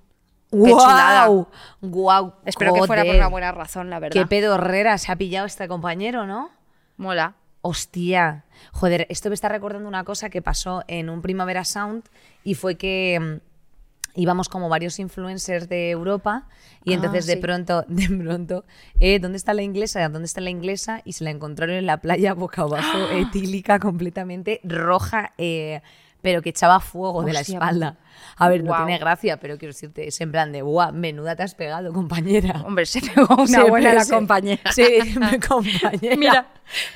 [0.52, 1.48] ¡Guau!
[1.80, 2.34] ¡Guau!
[2.44, 4.20] Espero que fuera por una buena razón, la verdad.
[4.20, 6.50] Qué pedorrera se ha pillado este compañero, ¿no?
[6.96, 7.34] Mola.
[7.62, 12.04] Hostia, joder, esto me está recordando una cosa que pasó en un Primavera Sound
[12.42, 16.48] y fue que mm, íbamos como varios influencers de Europa
[16.84, 17.38] y Ah, entonces de sí.
[17.40, 18.64] pronto, de pronto,
[18.98, 20.08] eh, ¿dónde está la inglesa?
[20.08, 21.02] ¿Dónde está la inglesa?
[21.04, 25.82] Y se la encontraron en la playa boca abajo, etílica, completamente roja, eh,
[26.22, 27.96] pero que echaba fuego de la espalda.
[28.36, 31.42] A ver, no tiene gracia, pero quiero decirte, es en plan de, ¡buah, menuda te
[31.42, 32.62] has pegado, compañera!
[32.64, 34.62] Hombre, se pegó una Se- buena la compañera.
[34.72, 34.84] Sí,
[35.48, 36.16] compañera.
[36.16, 36.46] Mira,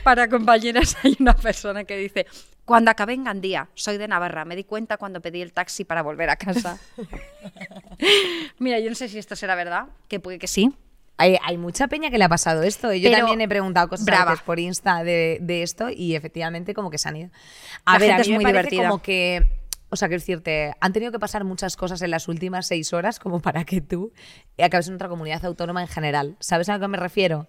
[0.03, 2.27] para compañeras hay una persona que dice,
[2.65, 6.03] cuando acabé en Gandía, soy de Navarra, me di cuenta cuando pedí el taxi para
[6.03, 6.79] volver a casa.
[8.59, 10.75] Mira, yo no sé si esto será verdad, que puede que sí.
[11.17, 12.93] Hay, hay mucha peña que le ha pasado esto.
[12.93, 14.31] Yo Pero también he preguntado cosas a brava.
[14.33, 17.31] veces por Insta de, de esto y efectivamente como que se han ido.
[17.85, 18.89] A La ver, gente a mí es muy parece divertida.
[18.89, 19.47] como que,
[19.91, 23.21] o sea, quiero decirte, han tenido que pasar muchas cosas en las últimas seis horas
[23.21, 24.13] como para que tú
[24.59, 26.37] acabes en otra comunidad autónoma en general.
[26.41, 27.49] ¿Sabes a que me refiero?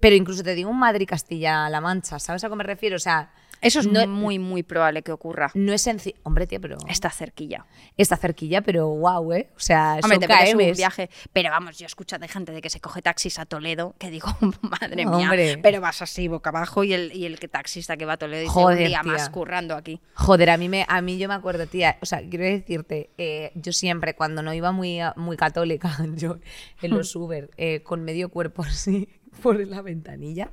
[0.00, 2.96] Pero incluso te digo un Madrid-Castilla-La Mancha, ¿sabes a que me refiero?
[2.96, 3.30] O sea,
[3.64, 5.50] Eso es no, muy, muy probable que ocurra.
[5.54, 6.16] no es sencillo.
[6.22, 7.66] Hombre, tío, pero Esta cerquilla.
[7.96, 9.48] está cerquilla, pero wow, ¿eh?
[9.56, 11.10] O sea, Hombre, son te un viaje.
[11.32, 14.28] Pero vamos, yo escucho de gente de que se coge taxis a Toledo, que digo,
[14.62, 15.06] madre mía.
[15.06, 15.58] Hombre.
[15.62, 18.40] Pero vas así boca abajo y el, y el que taxista que va a Toledo
[18.42, 19.12] dice Joder, un día tía.
[19.12, 20.00] más currando aquí.
[20.14, 23.52] Joder, a mí, me, a mí yo me acuerdo, tía, o sea, quiero decirte, eh,
[23.54, 26.38] yo siempre cuando no iba muy, muy católica, yo
[26.82, 29.08] en los Uber, eh, con medio cuerpo así
[29.42, 30.50] por la ventanilla,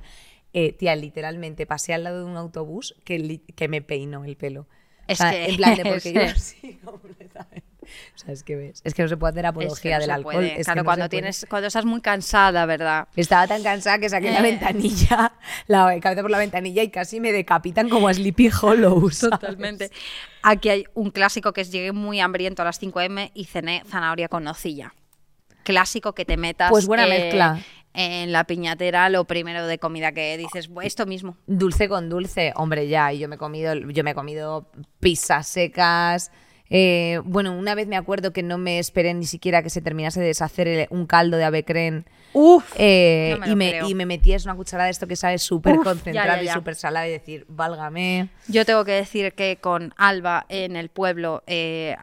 [0.54, 4.66] eh, tía, literalmente pasé al lado de un autobús que, me peinó el pelo.
[5.08, 7.66] Es o sea, que- en plan de porque yo es- así completamente.
[8.14, 10.00] O sea, es que ves, es que no se puede hacer Es que apología no
[10.02, 10.34] del alcohol.
[10.34, 10.46] puede.
[10.52, 11.08] es que claro, no cuando puede.
[11.08, 13.08] tienes, cuando estás muy cansada, ¿verdad?
[13.16, 14.42] Estaba tan cansada que saqué la Eh.
[14.42, 15.32] ventanilla,
[15.66, 19.10] la cabeza por la ventanilla y casi me decapitan como a Sleepy Hollow.
[19.10, 19.38] ¿sabes?
[19.40, 19.90] Totalmente.
[20.42, 24.28] Aquí hay un clásico que es llegué muy hambriento a las 5M y cené zanahoria
[24.28, 24.94] con nocilla.
[25.64, 27.60] Clásico que te metas Pues buena eh, mezcla.
[27.94, 31.36] En la piñatera lo primero de comida que dices, "Buah, esto mismo.
[31.46, 34.70] Dulce con dulce, hombre, ya, y yo me he comido, yo me he comido
[35.00, 36.30] pizzas secas.
[36.74, 40.20] eh, bueno, una vez me acuerdo que no me esperé ni siquiera que se terminase
[40.20, 42.06] de deshacer el- un caldo de avecren.
[42.32, 43.88] Uf, eh, no me y, me, creo.
[43.90, 46.74] y me metías una cucharada de esto que sabe súper concentrado ya, ya, y súper
[46.74, 48.30] salado y decir, válgame.
[48.48, 51.94] Yo tengo que decir que con Alba en el pueblo, eh,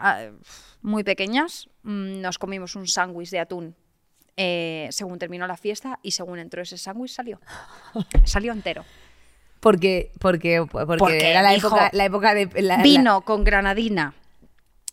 [0.84, 3.76] muy pequeñas, mm, nos comimos un sándwich de atún
[4.42, 7.42] eh, según terminó la fiesta y según entró ese sándwich salió.
[8.24, 8.86] Salió entero.
[9.60, 12.46] Porque, porque, porque, Porque, era la época, la época de.
[12.62, 14.14] la- la- Vino con granadina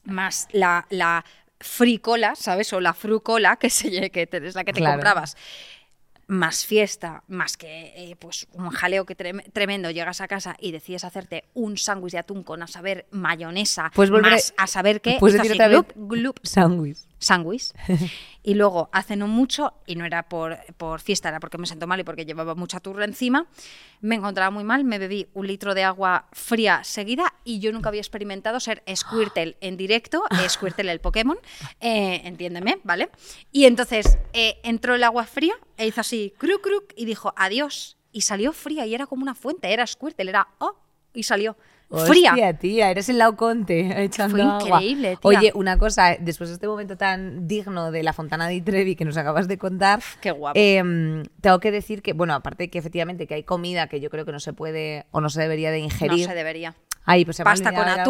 [0.05, 1.25] más la, la
[1.61, 2.73] fricola, ¿sabes?
[2.73, 4.95] O la frucola, que, se, que es la que te Claro.
[4.97, 5.37] comprabas.
[6.29, 9.93] Más fiesta, más que eh, pues un jaleo que trem- tremendo.
[9.93, 14.11] Llegas a casa y decides hacerte un sándwich de atún con a saber mayonesa, Puedes
[14.11, 15.13] volver a- más a saber qué.
[15.15, 15.85] esto decir otra vez-
[16.43, 16.99] Sándwich.
[17.19, 17.73] Sándwich.
[18.43, 21.87] y luego, hace no mucho, y no era por, por fiesta, era porque me sentó
[21.87, 23.47] mal y porque llevaba mucha turra encima,
[24.01, 27.89] me encontraba muy mal, me bebí un litro de agua fría seguida y yo nunca
[27.89, 31.39] había experimentado ser Squirtle en directo, Squirtle el Pokémon,
[31.81, 33.11] eh, entiéndeme, ¿vale?
[33.53, 37.97] Y entonces eh, entró el agua fría e hizo así, cruc, cruc, y dijo, adiós.
[38.13, 40.75] Y salió fría y era como una fuente, era Squirtle, era, oh,
[41.13, 41.57] y salió
[41.89, 42.33] fría.
[42.33, 44.67] Hostia, tía, eres el Lauconte echando Fue agua.
[44.83, 45.19] increíble, tía.
[45.23, 49.05] Oye, una cosa, después de este momento tan digno de la Fontana di Trevi que
[49.05, 50.59] nos acabas de contar, Qué guapo.
[50.59, 54.11] em, tengo que decir que, bueno, aparte de que efectivamente que hay comida que yo
[54.11, 56.27] creo que no se puede o no se debería de No ingerir.
[56.27, 56.75] se debería.
[57.05, 58.05] Ay, pues se pasta con algo.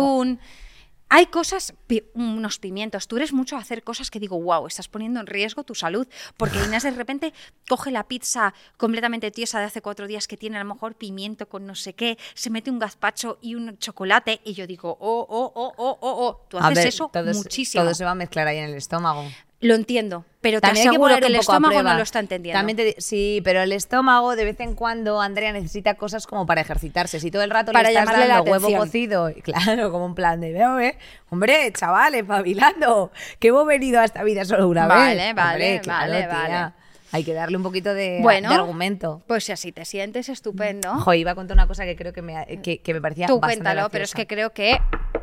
[1.08, 3.06] Hay cosas, pi- unos pimientos.
[3.06, 6.06] Tú eres mucho a hacer cosas que digo, wow, estás poniendo en riesgo tu salud.
[6.36, 7.32] Porque Inés de repente
[7.68, 11.48] coge la pizza completamente tiesa de hace cuatro días que tiene a lo mejor pimiento
[11.48, 14.40] con no sé qué, se mete un gazpacho y un chocolate.
[14.44, 16.46] Y yo digo, oh, oh, oh, oh, oh, oh.
[16.48, 17.84] Tú A haces ver, eso todo se- muchísimo.
[17.84, 19.24] Todo se va a mezclar ahí en el estómago.
[19.60, 22.58] Lo entiendo, pero te También hay que aseguro que, el estómago no lo está entendiendo.
[22.58, 26.60] También te sí, pero el estómago de vez en cuando, Andrea, necesita cosas como para
[26.60, 27.20] ejercitarse.
[27.20, 30.42] Si todo el rato Para le estás la dando huevo cocido, claro, como un plan
[30.42, 30.98] de, veo, eh,
[31.30, 35.34] hombre, chavales, pavilando, que hemos venido a esta vida solo una Vale, vez.
[35.34, 36.48] vale, Hombre, claro, vale, tía.
[36.58, 36.72] vale.
[37.12, 38.50] Hay que darle un poquito de, Bueno.
[38.50, 39.22] de argumento.
[39.26, 40.92] Pues si así te sientes, estupendo.
[40.96, 43.38] Jo, iba a contar una cosa que creo que me, que, que me parecía Tú
[43.40, 44.78] bastante cuéntalo, pero es que creo que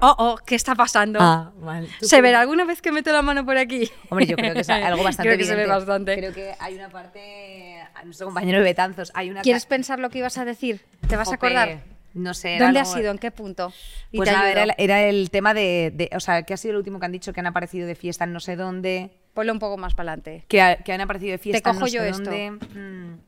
[0.05, 1.19] oh, oh, ¿qué está pasando?
[1.21, 1.87] Ah, vale.
[1.99, 3.89] ¿Tú ¿Se qué- verá alguna vez que meto la mano por aquí?
[4.09, 6.15] Hombre, yo creo que es algo bastante Creo que se ve bastante.
[6.15, 7.79] Creo que hay una parte...
[7.95, 9.41] A nuestro compañero de Betanzos, hay una...
[9.41, 10.81] ¿Quieres pensar lo que ibas a decir?
[11.07, 11.81] ¿Te vas a acordar?
[12.13, 12.57] No sé.
[12.59, 13.11] ¿Dónde algo- has sido?
[13.11, 13.71] ¿En qué punto?
[14.11, 16.71] Y Pues te nada, era, era el tema de, de- O sea, que ha sido
[16.73, 19.11] el último que han dicho que han aparecido de fiesta en no sé dónde.
[19.33, 20.45] Ponlo un poco más para adelante.
[20.47, 22.23] Que, ha- que han aparecido de fiesta en cojo no sé yo esto.
[22.23, 22.51] dónde.
[22.51, 23.19] Mm.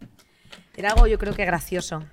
[0.77, 2.03] Era algo, yo creo que gracioso.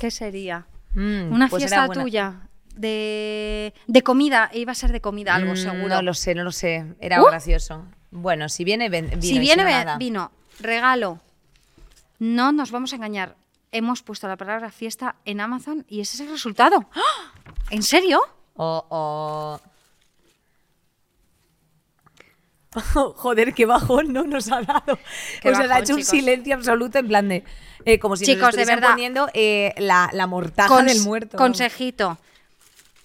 [0.00, 0.66] ¿Qué sería?
[0.94, 2.02] Mm, Una pues fiesta buena.
[2.02, 2.34] tuya
[2.74, 4.50] de, de comida.
[4.52, 5.88] Iba a ser de comida algo, Mm, seguro.
[5.88, 6.94] No lo sé, no lo sé.
[7.00, 7.26] Era Uh.
[7.26, 7.84] gracioso.
[8.10, 9.22] Bueno, si viene, ven- vino.
[9.22, 11.20] si viene no, vino, regalo.
[12.18, 13.36] No nos vamos a engañar.
[13.72, 16.86] Hemos puesto la palabra fiesta en Amazon y ese es el resultado.
[16.94, 17.32] ¡Ah!
[17.70, 18.20] ¿En serio?
[18.56, 19.60] O- o-
[23.16, 24.98] Joder, qué bajón no nos ha dado.
[25.40, 27.44] Qué o sea, ha hecho un silencio absoluto en plan de.
[27.84, 28.90] eh, como si Chicos, nos de verdad.
[28.90, 31.36] poniendo eh, la, la mortaja Cons- del muerto.
[31.36, 32.18] Consejito.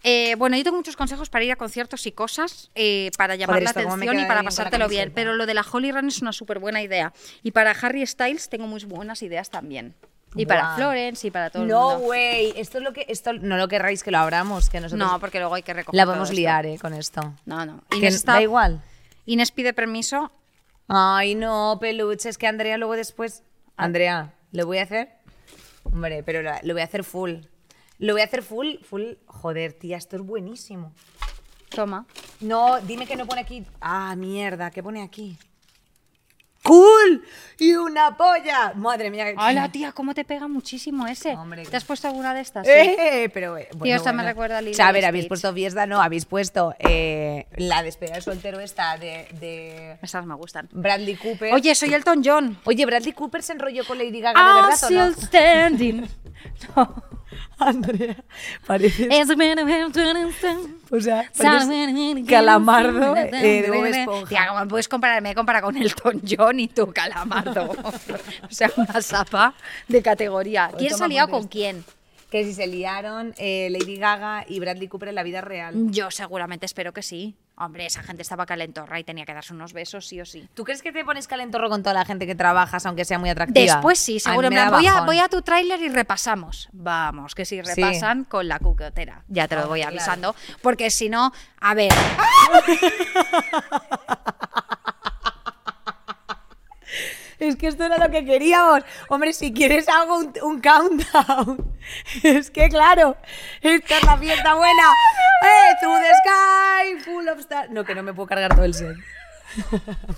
[0.04, 3.64] Eh, bueno, yo tengo muchos consejos para ir a conciertos y cosas, eh, para llamar
[3.64, 5.12] la atención y para pasártelo bien.
[5.16, 7.12] Pero lo de la Holy Run es una súper buena idea.
[7.42, 9.96] Y para Harry Styles tengo muy buenas ideas también.
[10.36, 10.76] Y para.
[10.76, 12.06] Florence y para todo el No, mundo.
[12.06, 12.54] güey.
[12.56, 13.06] Esto es lo que.
[13.10, 15.10] Esto no lo querráis que lo abramos, que nosotros.
[15.12, 15.98] No, porque luego hay que recoger.
[15.98, 17.34] la podemos liar, eh, con esto.
[17.46, 17.82] No, no.
[17.90, 18.84] Que Inés, está- da igual.
[19.26, 20.32] Inés pide permiso.
[20.88, 23.44] Ay, no, peluche, es que Andrea luego después.
[23.76, 25.10] Andrea, ¿lo voy a hacer?
[25.84, 27.38] Hombre, pero lo, lo voy a hacer full.
[27.98, 29.14] Lo voy a hacer full, full.
[29.26, 30.94] Joder, tía, esto es buenísimo.
[31.70, 32.06] Toma.
[32.40, 33.66] No, dime que no pone aquí.
[33.82, 35.38] Ah, mierda, ¿qué pone aquí?
[36.66, 37.24] ¡Cool!
[37.60, 38.74] ¡Y una polla!
[38.76, 39.28] Madre mía.
[39.38, 41.36] Hola, tía, ¿cómo te pega muchísimo ese?
[41.36, 42.66] Hombre, ¿Te has puesto alguna de estas?
[42.66, 42.74] Sí.
[42.74, 43.30] ¡Eh!
[43.34, 45.86] Pero, eh, bueno, esta me recuerda a Lilo O sea, a ver, habéis puesto fiesta,
[45.86, 50.68] no, habéis puesto eh, la despedida de soltero esta de, de Estas me gustan.
[50.72, 51.54] Bradley Cooper.
[51.54, 52.58] Oye, soy Elton John.
[52.66, 55.12] Oye, Bradley Cooper se enrolló con Lady Gaga, ¿de verdad o no?
[55.12, 56.10] still standing.
[56.76, 57.04] No.
[57.60, 58.16] Andrea,
[58.66, 59.08] parece.
[60.92, 61.30] O sea,
[62.26, 64.30] calamardo eh, de Bob Esponja.
[64.30, 64.88] Tía, ¿cómo puedes
[65.36, 67.72] compara con Elton John y tu calamardo.
[68.44, 69.54] o sea, una sapa
[69.88, 70.72] de categoría.
[70.78, 71.28] ¿Quién apuntes.
[71.30, 71.86] con quién?
[72.36, 75.74] Que si se liaron eh, Lady Gaga y Bradley Cooper en la vida real.
[75.90, 77.38] Yo seguramente espero que sí.
[77.56, 80.46] Hombre, esa gente estaba calentorra y tenía que darse unos besos sí o sí.
[80.54, 83.30] ¿Tú crees que te pones calentorro con toda la gente que trabajas, aunque sea muy
[83.30, 83.76] atractiva?
[83.76, 84.50] Después sí, seguro.
[84.50, 86.68] me voy, a, voy a tu tráiler y repasamos.
[86.74, 87.62] Vamos, que si Sí.
[87.62, 89.24] repasan con la cuquetera.
[89.30, 89.96] Ya te lo Hombre, voy claro.
[89.96, 90.36] avisando.
[90.62, 91.32] Porque si no,
[91.62, 91.94] a ver.
[97.40, 98.84] Es que esto era lo que queríamos.
[99.10, 101.76] Hombre, si quieres hago un, un countdown.
[102.24, 103.16] Es que claro,
[103.62, 104.84] esta es la fiesta buena.
[105.44, 105.76] ¡Eh!
[105.80, 107.70] Through the sky, full of stars.
[107.70, 108.96] No, que no me puedo cargar todo el set.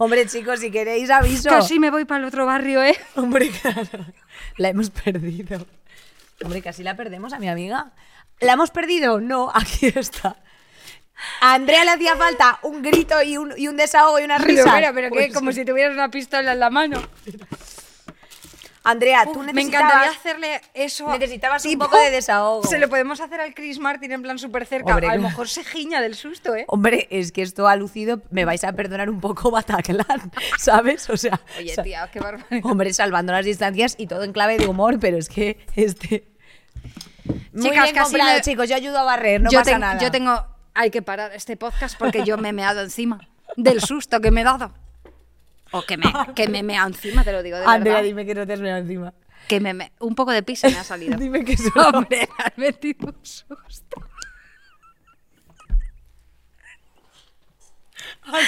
[0.00, 1.48] Hombre, chicos, si queréis aviso.
[1.48, 2.96] Casi me voy para el otro barrio, ¿eh?
[3.16, 4.06] Hombre, claro.
[4.56, 5.66] La hemos perdido.
[6.44, 7.90] Hombre, casi la perdemos a mi amiga.
[8.40, 9.20] ¿La hemos perdido?
[9.20, 10.36] No, aquí está.
[11.40, 14.48] A Andrea le hacía falta un grito y un, y un desahogo y una Pero,
[14.48, 14.74] risa.
[14.74, 15.60] mira, pero que Pues como sí.
[15.60, 17.00] si tuvieras una pistola en la mano.
[18.84, 19.82] Andrea, tú Uf, me necesitabas...
[19.90, 21.10] encantaría hacerle eso.
[21.10, 22.62] necesitabas un poco de desahogo.
[22.66, 24.92] Se lo podemos hacer al Chris Martin en plan súper cerca.
[24.92, 26.64] Hombre, a lo mejor se giña del susto, ¿eh?
[26.68, 31.10] Hombre, es que esto ha lucido, me vais a perdonar un poco Bataclan, ¿sabes?
[31.10, 32.64] O sea, Oye, tía, qué barbaridad.
[32.64, 36.26] hombre, salvando las distancias y todo en clave de humor, pero es que este...
[37.52, 39.98] Muy Chicas, bien casi comprado, me- chicos, yo ayudo a barrer, no yo, pasa nada.
[40.00, 40.46] yo tengo.
[40.74, 43.20] Hay que parar este podcast porque yo me he meado encima
[43.56, 44.72] del susto que me he dado.
[45.72, 46.04] O que me,
[46.34, 48.06] que me he meado encima, te lo digo de Andrea, verdad.
[48.06, 49.12] dime que no te has meado encima.
[49.48, 51.16] Que me, me- un poco de pis me ha salido.
[51.18, 54.02] Dime que solo- Hombre, me has metido un susto.
[58.30, 58.40] Por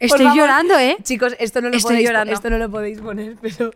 [0.00, 0.36] Estoy favor.
[0.36, 0.96] llorando, ¿eh?
[1.02, 2.32] Chicos, esto no, lo Estoy podéis, llorando.
[2.32, 3.72] esto no lo podéis poner, pero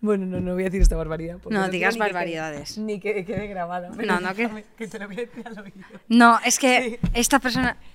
[0.00, 1.34] bueno, no, no voy a decir esta barbaridad.
[1.36, 2.78] No quiero digas ni que quede- barbaridades.
[2.78, 3.90] ni que quede grabada.
[3.96, 5.74] pero No, no, que- déjame, que te lo voy a decir al oído.
[6.08, 7.76] No, es que esta persona.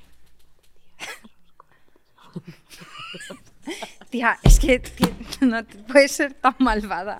[4.09, 5.09] Tía, es que tía,
[5.41, 7.19] no puedes ser tan malvada.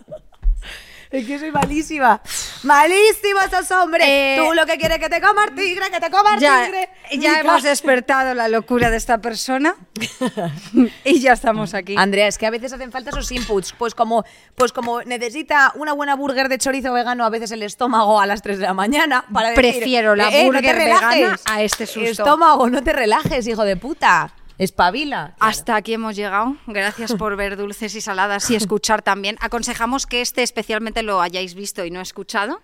[1.10, 2.22] Es que soy malísima.
[2.64, 4.06] Malísimo esos hombres.
[4.08, 6.64] Eh, Tú lo que quieres que te coma el tigre, que te coma el Ya,
[6.66, 6.90] tigre.
[7.20, 9.76] ya hemos despertado la locura de esta persona
[11.04, 11.96] y ya estamos aquí.
[11.98, 13.74] Andrea, es que a veces hacen falta esos inputs.
[13.78, 14.24] Pues como,
[14.56, 18.42] pues como necesita una buena burger de chorizo vegano a veces el estómago a las
[18.42, 21.20] 3 de la mañana para decir, Prefiero la "Eh, eh, no burger relajes.
[21.22, 22.10] vegana a este susto".
[22.10, 24.32] Estómago, no te relajes, hijo de puta.
[24.58, 25.36] Espabila.
[25.40, 26.56] Hasta aquí hemos llegado.
[26.68, 29.38] Gracias por ver dulces y saladas y escuchar también.
[29.42, 32.62] Aconsejamos que este especialmente lo hayáis visto y no escuchado.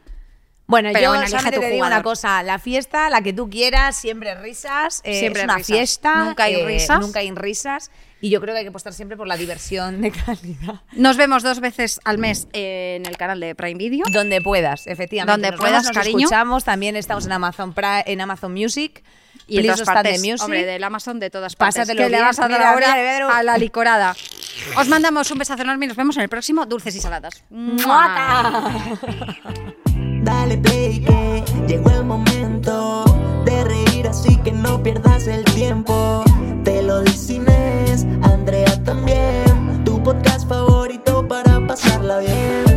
[0.67, 4.33] Bueno, Pero yo solamente te digo una cosa, la fiesta, la que tú quieras, siempre
[4.35, 5.75] risas, eh, Siempre es una risas.
[5.75, 7.01] fiesta, Nunca hay eh, risas.
[7.01, 10.11] nunca hay risas y yo creo que hay que apostar siempre por la diversión de
[10.11, 10.81] calidad.
[10.93, 14.05] Nos vemos dos veces al mes en el canal de Prime Video.
[14.13, 15.31] Donde puedas, efectivamente.
[15.33, 16.19] Donde Nos puedas, vemos, nos cariño.
[16.19, 17.75] escuchamos, también estamos en Amazon
[18.05, 19.03] en Amazon Music
[19.52, 21.88] y en todas partes, music, hombre, del Amazon de todas partes.
[21.88, 22.93] Que le vas a dar ahora
[23.30, 24.16] a, a la licorada.
[24.78, 27.43] Os mandamos un besazo enorme y nos vemos en el próximo Dulces y Saladas.
[27.49, 28.72] ¡Muata!
[30.24, 33.04] Dale play que llegó el momento
[33.45, 36.24] de reír así que no pierdas el tiempo.
[36.64, 42.70] Te lo dicines, Andrea también, tu podcast favorito para pasarla bien.